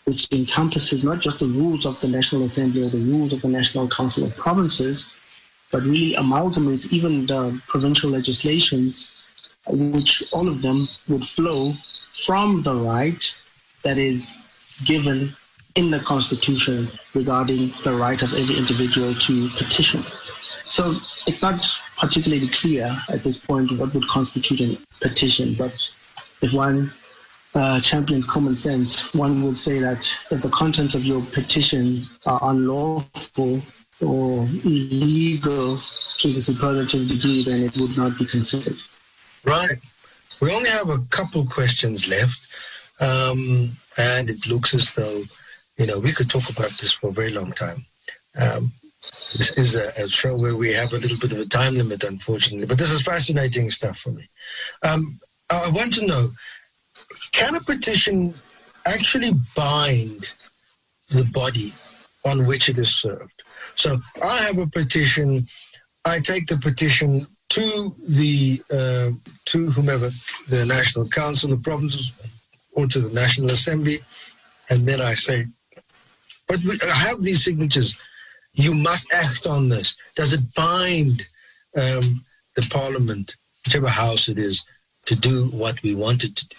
which 0.04 0.26
encompasses 0.32 1.04
not 1.04 1.20
just 1.20 1.38
the 1.38 1.46
rules 1.46 1.86
of 1.86 2.00
the 2.00 2.08
National 2.08 2.44
Assembly 2.44 2.82
or 2.82 2.88
the 2.88 2.98
rules 2.98 3.32
of 3.32 3.42
the 3.42 3.48
National 3.48 3.88
Council 3.88 4.24
of 4.24 4.36
Provinces, 4.36 5.14
but 5.70 5.82
really 5.82 6.14
amalgamates 6.14 6.92
even 6.92 7.26
the 7.26 7.60
provincial 7.68 8.10
legislations, 8.10 9.12
which 9.68 10.24
all 10.32 10.48
of 10.48 10.62
them 10.62 10.88
would 11.08 11.26
flow 11.26 11.72
from 12.26 12.62
the 12.62 12.74
right 12.74 13.36
that 13.82 13.98
is 13.98 14.42
given 14.84 15.32
in 15.76 15.90
the 15.90 16.00
Constitution 16.00 16.88
regarding 17.14 17.72
the 17.84 17.94
right 17.94 18.20
of 18.22 18.34
every 18.34 18.56
individual 18.56 19.14
to 19.14 19.48
petition. 19.50 20.00
So 20.64 20.90
it's 21.26 21.42
not 21.42 21.60
particularly 22.00 22.48
clear 22.48 22.96
at 23.10 23.22
this 23.22 23.38
point 23.38 23.70
what 23.78 23.92
would 23.92 24.08
constitute 24.08 24.60
a 24.60 25.06
petition, 25.06 25.54
but 25.54 25.72
if 26.40 26.54
one 26.54 26.90
uh, 27.54 27.80
champions 27.80 28.24
common 28.24 28.56
sense, 28.56 29.12
one 29.14 29.42
would 29.42 29.56
say 29.56 29.78
that 29.80 30.10
if 30.30 30.42
the 30.42 30.48
contents 30.48 30.94
of 30.94 31.04
your 31.04 31.22
petition 31.26 32.02
are 32.24 32.40
unlawful 32.50 33.60
or 34.00 34.48
illegal 34.64 35.78
to 36.18 36.32
the 36.32 36.40
superlative 36.40 37.06
degree, 37.06 37.44
then 37.44 37.64
it 37.64 37.76
would 37.76 37.96
not 37.96 38.18
be 38.18 38.24
considered. 38.24 38.76
Right. 39.44 39.76
We 40.40 40.54
only 40.54 40.70
have 40.70 40.88
a 40.88 40.98
couple 41.10 41.44
questions 41.44 42.08
left, 42.08 42.46
um, 43.00 43.76
and 43.98 44.30
it 44.30 44.46
looks 44.48 44.74
as 44.74 44.94
though 44.94 45.22
you 45.76 45.86
know 45.86 46.00
we 46.00 46.12
could 46.12 46.30
talk 46.30 46.48
about 46.48 46.70
this 46.78 46.92
for 46.92 47.10
a 47.10 47.12
very 47.12 47.30
long 47.30 47.52
time. 47.52 47.84
Um, 48.40 48.72
this 49.36 49.52
is 49.52 49.76
a, 49.76 49.88
a, 49.96 50.06
show 50.06 50.36
where 50.36 50.56
we 50.56 50.72
have 50.72 50.92
a 50.92 50.98
little 50.98 51.18
bit 51.18 51.32
of 51.32 51.38
a 51.38 51.46
time 51.46 51.74
limit, 51.74 52.04
unfortunately, 52.04 52.66
but 52.66 52.78
this 52.78 52.90
is 52.90 53.02
fascinating 53.02 53.70
stuff 53.70 53.98
for 53.98 54.10
me. 54.10 54.24
Um, 54.82 55.18
I 55.50 55.70
want 55.70 55.94
to 55.94 56.06
know 56.06 56.30
can 57.32 57.54
a 57.54 57.60
petition 57.60 58.34
actually 58.86 59.32
bind 59.56 60.32
the 61.08 61.24
body 61.32 61.72
on 62.24 62.46
which 62.46 62.68
it 62.68 62.78
is 62.78 62.94
served? 62.94 63.42
So 63.74 64.00
I 64.22 64.36
have 64.38 64.58
a 64.58 64.66
petition. 64.66 65.46
I 66.04 66.20
take 66.20 66.46
the 66.46 66.56
petition 66.56 67.26
to 67.50 67.94
the 68.06 68.62
uh, 68.72 69.10
to 69.46 69.70
whomever, 69.70 70.10
the 70.48 70.64
National 70.66 71.08
Council 71.08 71.52
of 71.52 71.62
Provinces, 71.62 72.12
or 72.72 72.86
to 72.86 73.00
the 73.00 73.12
National 73.12 73.50
Assembly, 73.50 74.00
and 74.70 74.86
then 74.86 75.00
I 75.00 75.14
say, 75.14 75.46
"But 76.46 76.60
we, 76.60 76.78
I 76.86 76.94
have 76.94 77.22
these 77.22 77.44
signatures. 77.44 77.98
You 78.52 78.74
must 78.74 79.12
act 79.12 79.46
on 79.46 79.68
this." 79.68 79.96
Does 80.16 80.32
it 80.32 80.54
bind 80.54 81.26
um, 81.76 82.24
the 82.56 82.66
Parliament, 82.70 83.34
whichever 83.64 83.88
house 83.88 84.28
it 84.28 84.38
is, 84.38 84.64
to 85.06 85.14
do 85.14 85.46
what 85.46 85.82
we 85.82 85.94
want 85.94 86.24
it 86.24 86.36
to 86.36 86.48
do? 86.48 86.56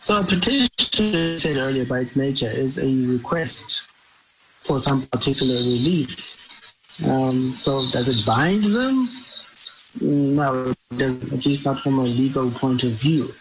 So 0.00 0.20
a 0.20 0.24
petition, 0.24 0.68
as 1.14 1.42
said 1.42 1.56
earlier 1.56 1.84
by 1.84 2.00
its 2.00 2.16
nature, 2.16 2.46
is 2.46 2.78
a 2.78 3.10
request 3.10 3.82
for 4.60 4.78
some 4.78 5.02
particular 5.06 5.56
relief. 5.56 6.48
Um, 7.06 7.54
so 7.54 7.84
does 7.90 8.08
it 8.08 8.24
bind 8.26 8.64
them? 8.64 9.08
No, 10.00 10.70
it 10.70 10.98
doesn't, 10.98 11.32
at 11.32 11.46
least 11.46 11.64
not 11.64 11.80
from 11.80 11.98
a 11.98 12.02
legal 12.02 12.50
point 12.50 12.84
of 12.84 12.92
view. 12.92 13.32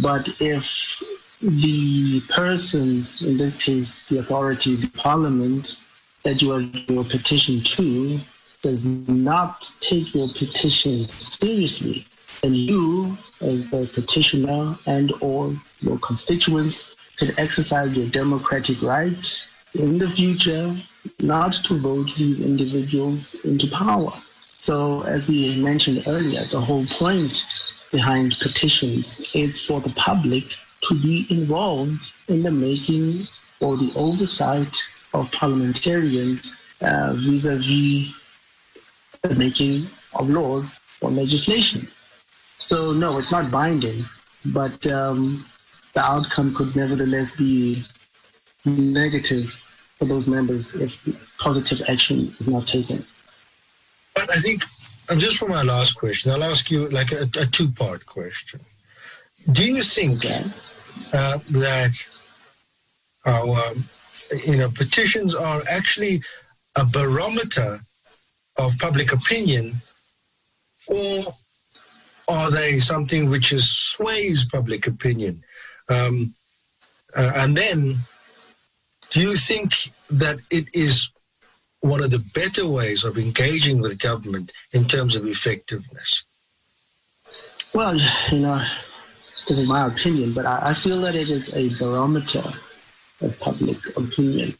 But 0.00 0.28
if 0.40 1.02
the 1.40 2.20
persons, 2.28 3.22
in 3.22 3.36
this 3.36 3.62
case 3.62 4.08
the 4.08 4.18
authority, 4.18 4.74
the 4.74 4.90
parliament, 4.90 5.76
that 6.24 6.42
you 6.42 6.52
are 6.52 6.60
your 6.60 7.04
petition 7.04 7.60
to, 7.60 8.18
does 8.62 8.84
not 8.84 9.70
take 9.80 10.14
your 10.14 10.28
petition 10.28 11.06
seriously, 11.06 12.06
and 12.42 12.56
you, 12.56 13.16
as 13.40 13.70
the 13.70 13.86
petitioner 13.92 14.74
and 14.86 15.12
or 15.20 15.54
your 15.80 15.98
constituents, 15.98 16.96
can 17.16 17.38
exercise 17.38 17.96
your 17.96 18.08
democratic 18.08 18.82
right 18.82 19.48
in 19.74 19.98
the 19.98 20.08
future 20.08 20.74
not 21.20 21.52
to 21.52 21.74
vote 21.78 22.10
these 22.16 22.40
individuals 22.40 23.44
into 23.44 23.66
power. 23.68 24.12
So, 24.58 25.02
as 25.02 25.28
we 25.28 25.62
mentioned 25.62 26.04
earlier, 26.06 26.44
the 26.44 26.60
whole 26.60 26.86
point 26.86 27.44
behind 27.92 28.34
petitions 28.40 29.30
is 29.34 29.64
for 29.64 29.80
the 29.80 29.92
public 29.94 30.44
to 30.88 30.94
be 31.00 31.26
involved 31.28 32.12
in 32.28 32.42
the 32.42 32.50
making 32.50 33.26
or 33.60 33.76
the 33.76 33.92
oversight 33.96 34.74
of 35.14 35.30
parliamentarians 35.32 36.54
vis 36.80 37.46
a 37.46 37.56
vis 37.56 38.12
the 39.22 39.34
making 39.36 39.86
of 40.14 40.28
laws 40.28 40.82
or 41.00 41.10
legislation. 41.10 41.82
So, 42.58 42.92
no, 42.92 43.18
it's 43.18 43.32
not 43.32 43.50
binding, 43.50 44.04
but 44.44 44.86
um, 44.86 45.44
the 45.94 46.00
outcome 46.00 46.54
could 46.54 46.76
nevertheless 46.76 47.36
be 47.36 47.82
negative 48.64 49.60
for 49.98 50.04
those 50.04 50.28
members 50.28 50.74
if 50.74 51.02
positive 51.38 51.82
action 51.88 52.32
is 52.38 52.48
not 52.48 52.66
taken. 52.66 53.04
But 54.14 54.30
I 54.30 54.40
think, 54.40 54.62
um, 55.08 55.18
just 55.18 55.38
for 55.38 55.48
my 55.48 55.62
last 55.62 55.94
question, 55.94 56.32
I'll 56.32 56.44
ask 56.44 56.70
you 56.70 56.88
like 56.88 57.12
a, 57.12 57.22
a 57.40 57.46
two 57.46 57.70
part 57.70 58.06
question. 58.06 58.60
Do 59.50 59.64
you 59.64 59.82
think 59.82 60.24
uh, 60.24 61.38
that 61.50 62.06
our, 63.26 63.70
um, 63.70 63.84
you 64.46 64.56
know, 64.56 64.70
petitions 64.70 65.34
are 65.34 65.62
actually 65.70 66.22
a 66.76 66.84
barometer 66.84 67.78
of 68.58 68.78
public 68.78 69.12
opinion, 69.12 69.74
or 70.86 71.24
are 72.28 72.50
they 72.50 72.78
something 72.78 73.28
which 73.28 73.52
is 73.52 73.68
sways 73.68 74.44
public 74.48 74.86
opinion? 74.86 75.42
Um, 75.88 76.34
uh, 77.16 77.32
and 77.36 77.56
then, 77.56 77.96
do 79.10 79.20
you 79.20 79.36
think 79.36 79.74
that 80.08 80.38
it 80.50 80.68
is 80.74 81.10
one 81.80 82.02
of 82.02 82.10
the 82.10 82.24
better 82.34 82.66
ways 82.66 83.04
of 83.04 83.18
engaging 83.18 83.80
with 83.80 83.98
government 83.98 84.52
in 84.72 84.84
terms 84.84 85.14
of 85.16 85.26
effectiveness? 85.26 86.24
Well, 87.74 87.94
you 88.30 88.38
know, 88.38 88.64
this 89.46 89.58
is 89.58 89.68
my 89.68 89.86
opinion, 89.86 90.32
but 90.32 90.46
I, 90.46 90.70
I 90.70 90.72
feel 90.72 91.00
that 91.02 91.14
it 91.14 91.28
is 91.28 91.54
a 91.54 91.68
barometer 91.78 92.42
of 93.20 93.38
public 93.40 93.96
opinion. 93.96 94.54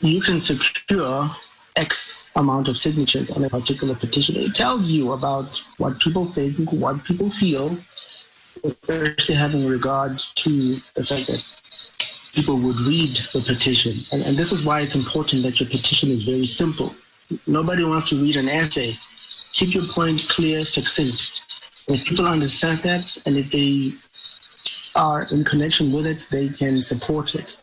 You 0.00 0.20
can 0.20 0.38
secure 0.38 1.30
X 1.76 2.24
amount 2.36 2.68
of 2.68 2.76
signatures 2.76 3.30
on 3.30 3.44
a 3.44 3.50
particular 3.50 3.94
petition. 3.94 4.36
It 4.36 4.54
tells 4.54 4.88
you 4.90 5.12
about 5.12 5.62
what 5.78 6.00
people 6.00 6.24
think, 6.24 6.72
what 6.72 7.02
people 7.04 7.30
feel, 7.30 7.76
especially 8.64 9.34
having 9.34 9.66
regard 9.66 10.18
to 10.18 10.74
the 10.94 11.04
fact 11.04 11.26
that 11.28 11.42
people 12.34 12.58
would 12.58 12.80
read 12.80 13.16
the 13.32 13.40
petition. 13.40 13.94
And, 14.12 14.26
and 14.26 14.36
this 14.36 14.52
is 14.52 14.64
why 14.64 14.80
it's 14.80 14.94
important 14.94 15.42
that 15.42 15.60
your 15.60 15.68
petition 15.68 16.10
is 16.10 16.22
very 16.22 16.44
simple. 16.44 16.94
Nobody 17.46 17.84
wants 17.84 18.08
to 18.10 18.16
read 18.16 18.36
an 18.36 18.48
essay. 18.48 18.94
Keep 19.52 19.74
your 19.74 19.86
point 19.86 20.28
clear, 20.28 20.64
succinct. 20.64 21.42
If 21.88 22.04
people 22.04 22.26
understand 22.26 22.80
that 22.80 23.16
and 23.26 23.36
if 23.36 23.50
they 23.50 23.92
are 24.96 25.22
in 25.30 25.44
connection 25.44 25.92
with 25.92 26.06
it, 26.06 26.26
they 26.30 26.48
can 26.48 26.80
support 26.80 27.34
it. 27.34 27.56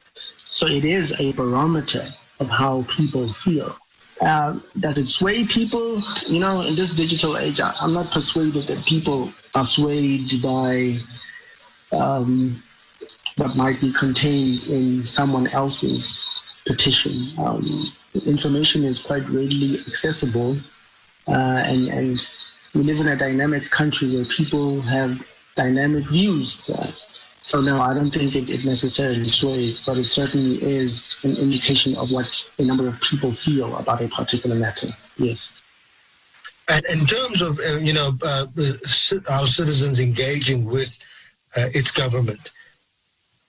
So 0.46 0.68
it 0.68 0.86
is 0.86 1.20
a 1.20 1.34
barometer 1.34 2.08
of 2.40 2.50
how 2.50 2.84
people 2.96 3.28
feel. 3.28 3.76
Uh, 4.22 4.60
does 4.80 4.98
it 4.98 5.08
sway 5.08 5.44
people? 5.46 6.00
You 6.28 6.40
know, 6.40 6.62
in 6.62 6.76
this 6.76 6.96
digital 6.96 7.38
age, 7.38 7.60
I, 7.60 7.74
am 7.82 7.94
not 7.94 8.12
persuaded 8.12 8.64
that 8.64 8.86
people 8.86 9.32
are 9.56 9.66
swayed 9.66 10.42
by 10.42 10.98
um, 11.92 12.62
what 13.38 13.56
might 13.56 13.82
be 13.82 13.92
contained 13.92 14.64
in 14.68 15.06
someone 15.06 15.48
else's 15.48 16.44
petition. 16.66 17.14
Um, 17.38 17.92
information 18.26 18.84
is 18.84 19.00
quite 19.00 19.28
readily 19.30 19.80
accessible, 19.88 20.56
uh, 21.28 21.64
and, 21.66 21.88
and 21.90 22.28
we 22.74 22.84
live 22.84 23.00
in 23.00 23.08
a 23.08 23.18
dynamic 23.18 23.70
country 23.72 24.16
where 24.16 24.26
people 24.26 24.82
have 24.82 25.26
dynamic 25.56 26.06
views. 26.08 26.70
Uh, 26.70 26.92
so 27.44 27.60
no, 27.60 27.82
I 27.82 27.94
don't 27.94 28.10
think 28.10 28.36
it, 28.36 28.50
it, 28.50 28.64
necessarily 28.64 29.28
sways, 29.28 29.86
but 29.86 29.98
it 29.98 30.06
certainly 30.06 30.56
is 30.64 31.18
an 31.26 31.36
indication 31.36 31.94
of 31.98 32.10
what 32.10 32.50
a 32.58 32.64
number 32.64 32.88
of 32.88 33.02
people 33.02 33.34
feel 33.34 33.76
about 33.76 34.02
a 34.02 34.08
particular 34.08 34.56
matter. 34.56 34.88
Yes. 35.18 35.62
And 36.70 36.86
in 36.86 37.06
terms 37.06 37.42
of 37.42 37.60
uh, 37.60 37.76
you 37.76 37.92
know 37.92 38.12
uh, 38.26 38.46
our 39.30 39.46
citizens 39.46 40.00
engaging 40.00 40.64
with 40.64 40.98
uh, 41.58 41.68
its 41.74 41.92
government, 41.92 42.52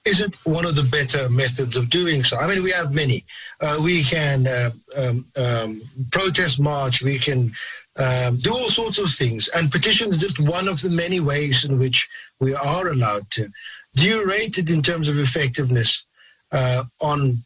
is 0.05 0.21
it 0.21 0.35
one 0.45 0.67
of 0.67 0.75
the 0.75 0.83
better 0.83 1.29
methods 1.31 1.77
of 1.77 1.89
doing 1.89 2.23
so? 2.23 2.37
I 2.37 2.47
mean, 2.47 2.63
we 2.63 2.71
have 2.73 2.95
many. 2.95 3.25
Uh, 3.61 3.79
we 3.83 4.03
can 4.03 4.47
uh, 4.47 4.71
um, 4.99 5.25
um, 5.37 5.83
protest 6.11 6.61
march. 6.61 7.03
We 7.03 7.19
can 7.19 7.53
um, 7.99 8.37
do 8.39 8.53
all 8.53 8.69
sorts 8.69 8.99
of 8.99 9.11
things, 9.11 9.49
and 9.49 9.73
petition 9.73 10.11
is 10.11 10.21
just 10.21 10.41
one 10.41 10.69
of 10.69 10.83
the 10.83 10.91
many 10.91 11.21
ways 11.21 11.65
in 11.65 11.79
which 11.79 12.09
we 12.39 12.55
are 12.55 12.89
allowed 12.89 13.31
to. 13.31 13.49
Do 13.95 14.09
you 14.09 14.27
rate 14.27 14.59
it 14.59 14.71
in 14.71 14.83
terms 14.83 15.09
of 15.09 15.19
effectiveness 15.19 16.05
uh, 16.53 16.85
on 17.01 17.43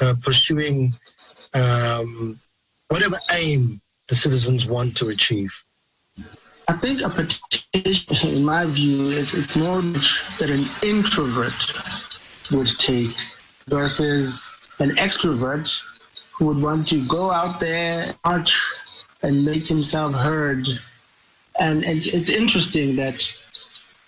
uh, 0.00 0.14
pursuing 0.22 0.92
um, 1.54 2.38
whatever 2.88 3.16
aim 3.32 3.80
the 4.08 4.16
citizens 4.16 4.66
want 4.66 4.96
to 4.98 5.08
achieve? 5.08 5.64
I 6.68 6.74
think 6.74 7.02
a 7.02 7.08
petition, 7.08 8.36
in 8.36 8.44
my 8.44 8.66
view, 8.66 9.10
it's, 9.10 9.34
it's 9.34 9.56
more 9.56 9.80
that 9.82 10.50
an 10.50 10.64
introvert 10.88 11.52
would 12.50 12.68
take 12.78 13.14
versus 13.68 14.52
an 14.78 14.90
extrovert 14.90 15.82
who 16.32 16.46
would 16.46 16.62
want 16.62 16.88
to 16.88 17.06
go 17.06 17.30
out 17.30 17.60
there, 17.60 18.14
march, 18.24 18.60
and 19.22 19.44
make 19.44 19.66
himself 19.66 20.14
heard. 20.14 20.66
And 21.58 21.84
it's, 21.84 22.14
it's 22.14 22.28
interesting 22.28 22.96
that 22.96 23.32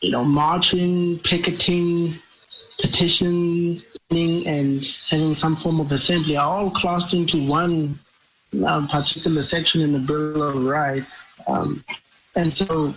you 0.04 0.10
know, 0.10 0.24
marching, 0.24 1.18
picketing, 1.20 2.14
petitioning, 2.80 3.82
and 4.10 4.84
having 5.08 5.32
some 5.32 5.54
form 5.54 5.80
of 5.80 5.90
assembly 5.90 6.36
are 6.36 6.46
all 6.46 6.70
classed 6.70 7.14
into 7.14 7.44
one 7.48 7.98
uh, 8.64 8.86
particular 8.86 9.42
section 9.42 9.80
in 9.80 9.92
the 9.92 9.98
Bill 9.98 10.42
of 10.42 10.62
Rights. 10.62 11.34
Um, 11.48 11.82
and 12.37 12.53
so, 12.53 12.94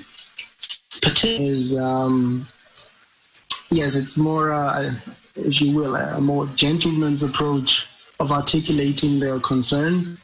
petition 1.02 1.44
is, 1.44 1.78
um, 1.78 2.48
yes, 3.70 3.96
it's 3.96 4.18
more, 4.18 4.52
uh, 4.52 4.94
if 5.36 5.62
you 5.62 5.76
will, 5.76 5.96
a 5.96 6.22
more 6.22 6.48
gentleman's 6.56 7.24
approach 7.24 7.90
of 8.20 8.32
articulating 8.32 9.20
their 9.20 9.40
concern, 9.40 10.18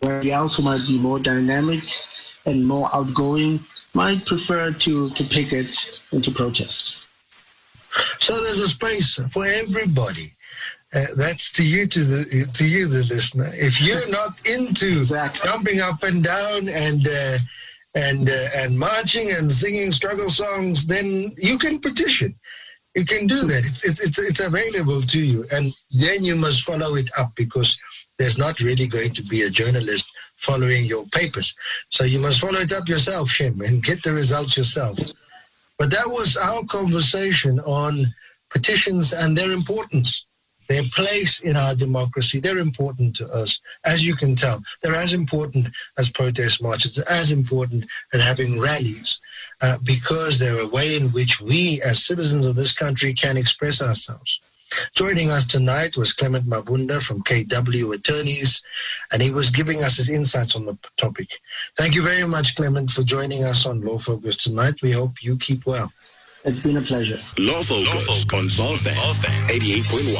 where 0.00 0.20
the 0.22 0.32
also 0.32 0.62
might 0.62 0.86
be 0.86 0.98
more 0.98 1.18
dynamic 1.18 1.82
and 2.46 2.66
more 2.66 2.88
outgoing 2.94 3.60
might 3.94 4.24
prefer 4.24 4.70
to, 4.72 5.10
to 5.10 5.24
picket 5.24 6.00
and 6.12 6.22
to 6.22 6.30
protest. 6.30 7.06
So 8.18 8.40
there's 8.42 8.60
a 8.60 8.68
space 8.68 9.20
for 9.30 9.44
everybody. 9.44 10.32
Uh, 10.94 11.04
that's 11.16 11.52
to 11.52 11.64
you, 11.64 11.86
to 11.86 12.00
the 12.00 12.50
to 12.52 12.66
you, 12.66 12.86
the 12.86 13.04
listener. 13.14 13.50
If 13.54 13.80
you're 13.80 14.10
not 14.10 14.44
into 14.48 14.98
exactly. 14.98 15.48
jumping 15.48 15.80
up 15.80 16.02
and 16.02 16.22
down 16.22 16.68
and 16.68 17.06
uh, 17.06 17.38
and 17.94 18.28
uh, 18.28 18.48
and 18.56 18.78
marching 18.78 19.30
and 19.32 19.50
singing 19.50 19.92
struggle 19.92 20.30
songs, 20.30 20.86
then 20.86 21.32
you 21.36 21.58
can 21.58 21.80
petition. 21.80 22.34
You 22.94 23.04
can 23.04 23.26
do 23.26 23.40
that. 23.46 23.64
It's, 23.64 23.84
it's 23.84 24.02
it's 24.06 24.18
it's 24.18 24.40
available 24.40 25.00
to 25.00 25.20
you, 25.20 25.44
and 25.52 25.72
then 25.90 26.24
you 26.24 26.36
must 26.36 26.64
follow 26.64 26.94
it 26.96 27.10
up 27.18 27.32
because 27.36 27.78
there's 28.18 28.38
not 28.38 28.60
really 28.60 28.86
going 28.86 29.12
to 29.14 29.22
be 29.22 29.42
a 29.42 29.50
journalist 29.50 30.12
following 30.36 30.84
your 30.84 31.04
papers. 31.06 31.54
So 31.88 32.04
you 32.04 32.18
must 32.18 32.40
follow 32.40 32.58
it 32.60 32.72
up 32.72 32.88
yourself, 32.88 33.30
Shem, 33.30 33.60
and 33.60 33.82
get 33.82 34.02
the 34.02 34.12
results 34.12 34.56
yourself. 34.56 34.98
But 35.78 35.90
that 35.90 36.06
was 36.06 36.36
our 36.36 36.64
conversation 36.64 37.60
on 37.60 38.12
petitions 38.50 39.12
and 39.12 39.36
their 39.36 39.50
importance, 39.50 40.26
their 40.70 40.84
place 40.94 41.40
in 41.40 41.56
our 41.56 41.74
democracy. 41.74 42.38
They're 42.38 42.58
important 42.58 43.16
to 43.16 43.24
us, 43.24 43.58
as 43.84 44.06
you 44.06 44.14
can 44.14 44.36
tell. 44.36 44.62
They're 44.82 44.94
as 44.94 45.12
important 45.14 45.68
as 45.98 46.12
protest 46.12 46.62
marches, 46.62 46.96
as 47.10 47.32
important 47.32 47.86
as 48.12 48.22
having 48.22 48.60
rallies, 48.60 49.20
uh, 49.62 49.78
because 49.84 50.38
they're 50.38 50.60
a 50.60 50.68
way 50.68 50.96
in 50.96 51.08
which 51.08 51.40
we, 51.40 51.82
as 51.84 52.06
citizens 52.06 52.46
of 52.46 52.54
this 52.54 52.72
country, 52.72 53.12
can 53.12 53.36
express 53.36 53.82
ourselves. 53.82 54.40
Joining 54.94 55.32
us 55.32 55.44
tonight 55.44 55.96
was 55.96 56.12
Clement 56.12 56.46
Mabunda 56.46 57.02
from 57.02 57.24
KW 57.24 57.92
Attorneys, 57.92 58.62
and 59.12 59.20
he 59.20 59.32
was 59.32 59.50
giving 59.50 59.82
us 59.82 59.96
his 59.96 60.08
insights 60.08 60.54
on 60.54 60.66
the 60.66 60.78
topic. 60.96 61.30
Thank 61.76 61.96
you 61.96 62.02
very 62.02 62.28
much, 62.28 62.54
Clement, 62.54 62.90
for 62.90 63.02
joining 63.02 63.42
us 63.42 63.66
on 63.66 63.80
Law 63.80 63.98
Focus 63.98 64.36
tonight. 64.36 64.74
We 64.80 64.92
hope 64.92 65.20
you 65.20 65.36
keep 65.36 65.66
well. 65.66 65.90
It's 66.42 66.58
been 66.58 66.78
a 66.78 66.80
pleasure. 66.80 67.18
Law 67.38 67.60
Focus, 67.62 68.24
Law 68.32 68.36
Focus 68.36 68.60
on 68.60 68.74
FM 68.74 69.48
88.1, 69.48 70.14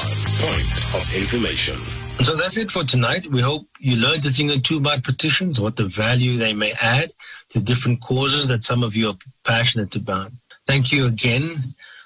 point 0.45 0.95
of 0.95 1.17
information. 1.17 1.77
So 2.23 2.37
that's 2.37 2.59
it 2.59 2.71
for 2.71 2.85
tonight. 2.85 3.27
We 3.29 3.41
hope 3.41 3.67
you 3.79 3.97
learned 3.97 4.27
a 4.27 4.31
thing 4.31 4.51
or 4.51 4.59
two 4.59 4.77
about 4.77 5.03
petitions, 5.03 5.61
what 5.61 5.77
the 5.77 5.87
value 5.87 6.37
they 6.37 6.53
may 6.53 6.75
add 6.83 7.11
to 7.51 7.61
different 7.61 8.03
causes 8.03 8.49
that 8.49 8.65
some 8.65 8.83
of 8.83 8.95
you 8.95 9.09
are 9.09 9.17
passionate 9.47 9.97
about. 9.97 10.31
Thank 10.67 10.93
you 10.93 11.07
again 11.07 11.57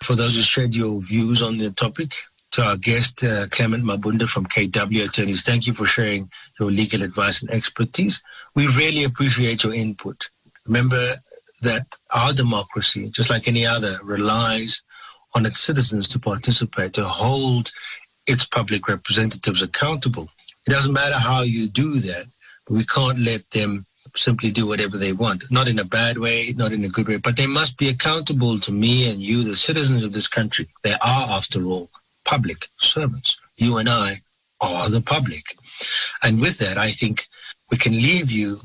for 0.01 0.15
those 0.15 0.37
who 0.37 0.43
shared 0.43 0.77
your 0.77 1.03
views 1.03 1.43
on 1.43 1.59
the 1.59 1.71
topic 1.71 2.12
to 2.53 2.62
our 2.62 2.77
guest, 2.77 3.25
uh, 3.25 3.49
Clement 3.51 3.83
Mabunda 3.83 4.29
from 4.29 4.47
KW 4.47 5.09
Attorneys. 5.09 5.43
Thank 5.43 5.67
you 5.67 5.75
for 5.75 5.87
sharing 5.87 6.31
your 6.61 6.71
legal 6.71 7.03
advice 7.03 7.43
and 7.43 7.51
expertise. 7.51 8.23
We 8.55 8.69
really 8.69 9.03
appreciate 9.03 9.65
your 9.65 9.75
input. 9.75 10.29
Remember 10.67 11.15
that 11.62 11.87
our 12.15 12.33
democracy, 12.33 13.11
just 13.11 13.31
like 13.31 13.49
any 13.49 13.67
other, 13.67 13.99
relies 14.03 14.83
on 15.35 15.45
its 15.45 15.59
citizens 15.59 16.09
to 16.09 16.19
participate, 16.19 16.93
to 16.95 17.05
hold 17.05 17.71
its 18.27 18.47
public 18.47 18.89
representatives 18.89 19.62
accountable. 19.62 20.29
It 20.67 20.71
doesn't 20.71 20.93
matter 20.93 21.19
how 21.19 21.43
you 21.43 21.69
do 21.69 21.99
that, 21.99 22.27
we 22.71 22.85
can't 22.85 23.19
let 23.19 23.51
them 23.51 23.85
simply 24.17 24.51
do 24.51 24.67
whatever 24.67 24.97
they 24.97 25.12
want. 25.12 25.45
Not 25.51 25.69
in 25.69 25.79
a 25.79 25.85
bad 25.85 26.19
way, 26.19 26.55
not 26.57 26.73
in 26.73 26.85
a 26.85 26.89
good 26.89 27.09
way, 27.09 27.17
but 27.17 27.37
they 27.37 27.47
must 27.47 27.77
be 27.77 27.89
accountable 27.89 28.59
to 28.61 28.73
me 28.73 29.11
and 29.11 29.21
you, 29.21 29.43
the 29.43 29.57
citizens 29.57 30.05
of 30.05 30.12
this 30.12 30.29
country. 30.29 30.69
They 30.83 30.93
are, 30.93 31.27
after 31.31 31.65
all, 31.65 31.91
public 32.25 32.69
servants. 32.77 33.39
You 33.57 33.79
and 33.79 33.89
I 33.89 34.17
are 34.61 34.89
the 34.89 35.01
public. 35.01 35.45
And 36.23 36.41
with 36.41 36.59
that, 36.59 36.79
I 36.79 36.91
think 36.91 37.25
we 37.71 37.77
can 37.77 37.93
leave 37.93 38.31
you 38.31 38.59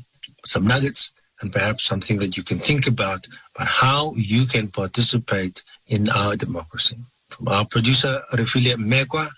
some 0.44 0.66
nuggets 0.66 1.12
and 1.40 1.52
perhaps 1.52 1.84
something 1.84 2.18
that 2.20 2.36
you 2.36 2.42
can 2.42 2.58
think 2.58 2.86
about 2.86 3.26
about 3.60 3.68
how 3.68 4.12
you 4.16 4.46
can 4.46 4.68
participate 4.68 5.62
in 5.86 6.08
our 6.10 6.36
democracy. 6.36 6.96
From 7.28 7.48
our 7.48 7.64
producer, 7.64 8.20
Refilia 8.32 8.76
Mekwa, 8.76 9.28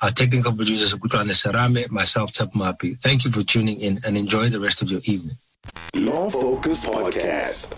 our 0.00 0.10
technical 0.10 0.52
producer, 0.52 0.96
Gutwane 0.96 1.30
Sarame, 1.32 1.90
myself, 1.90 2.32
Tap 2.32 2.52
Mapi. 2.52 2.98
Thank 3.00 3.24
you 3.24 3.30
for 3.30 3.42
tuning 3.42 3.80
in 3.80 4.00
and 4.04 4.16
enjoy 4.16 4.48
the 4.48 4.60
rest 4.60 4.82
of 4.82 4.90
your 4.90 5.00
evening. 5.04 5.36
Law 5.94 6.28
Focus 6.28 6.84
Podcast. 6.84 7.76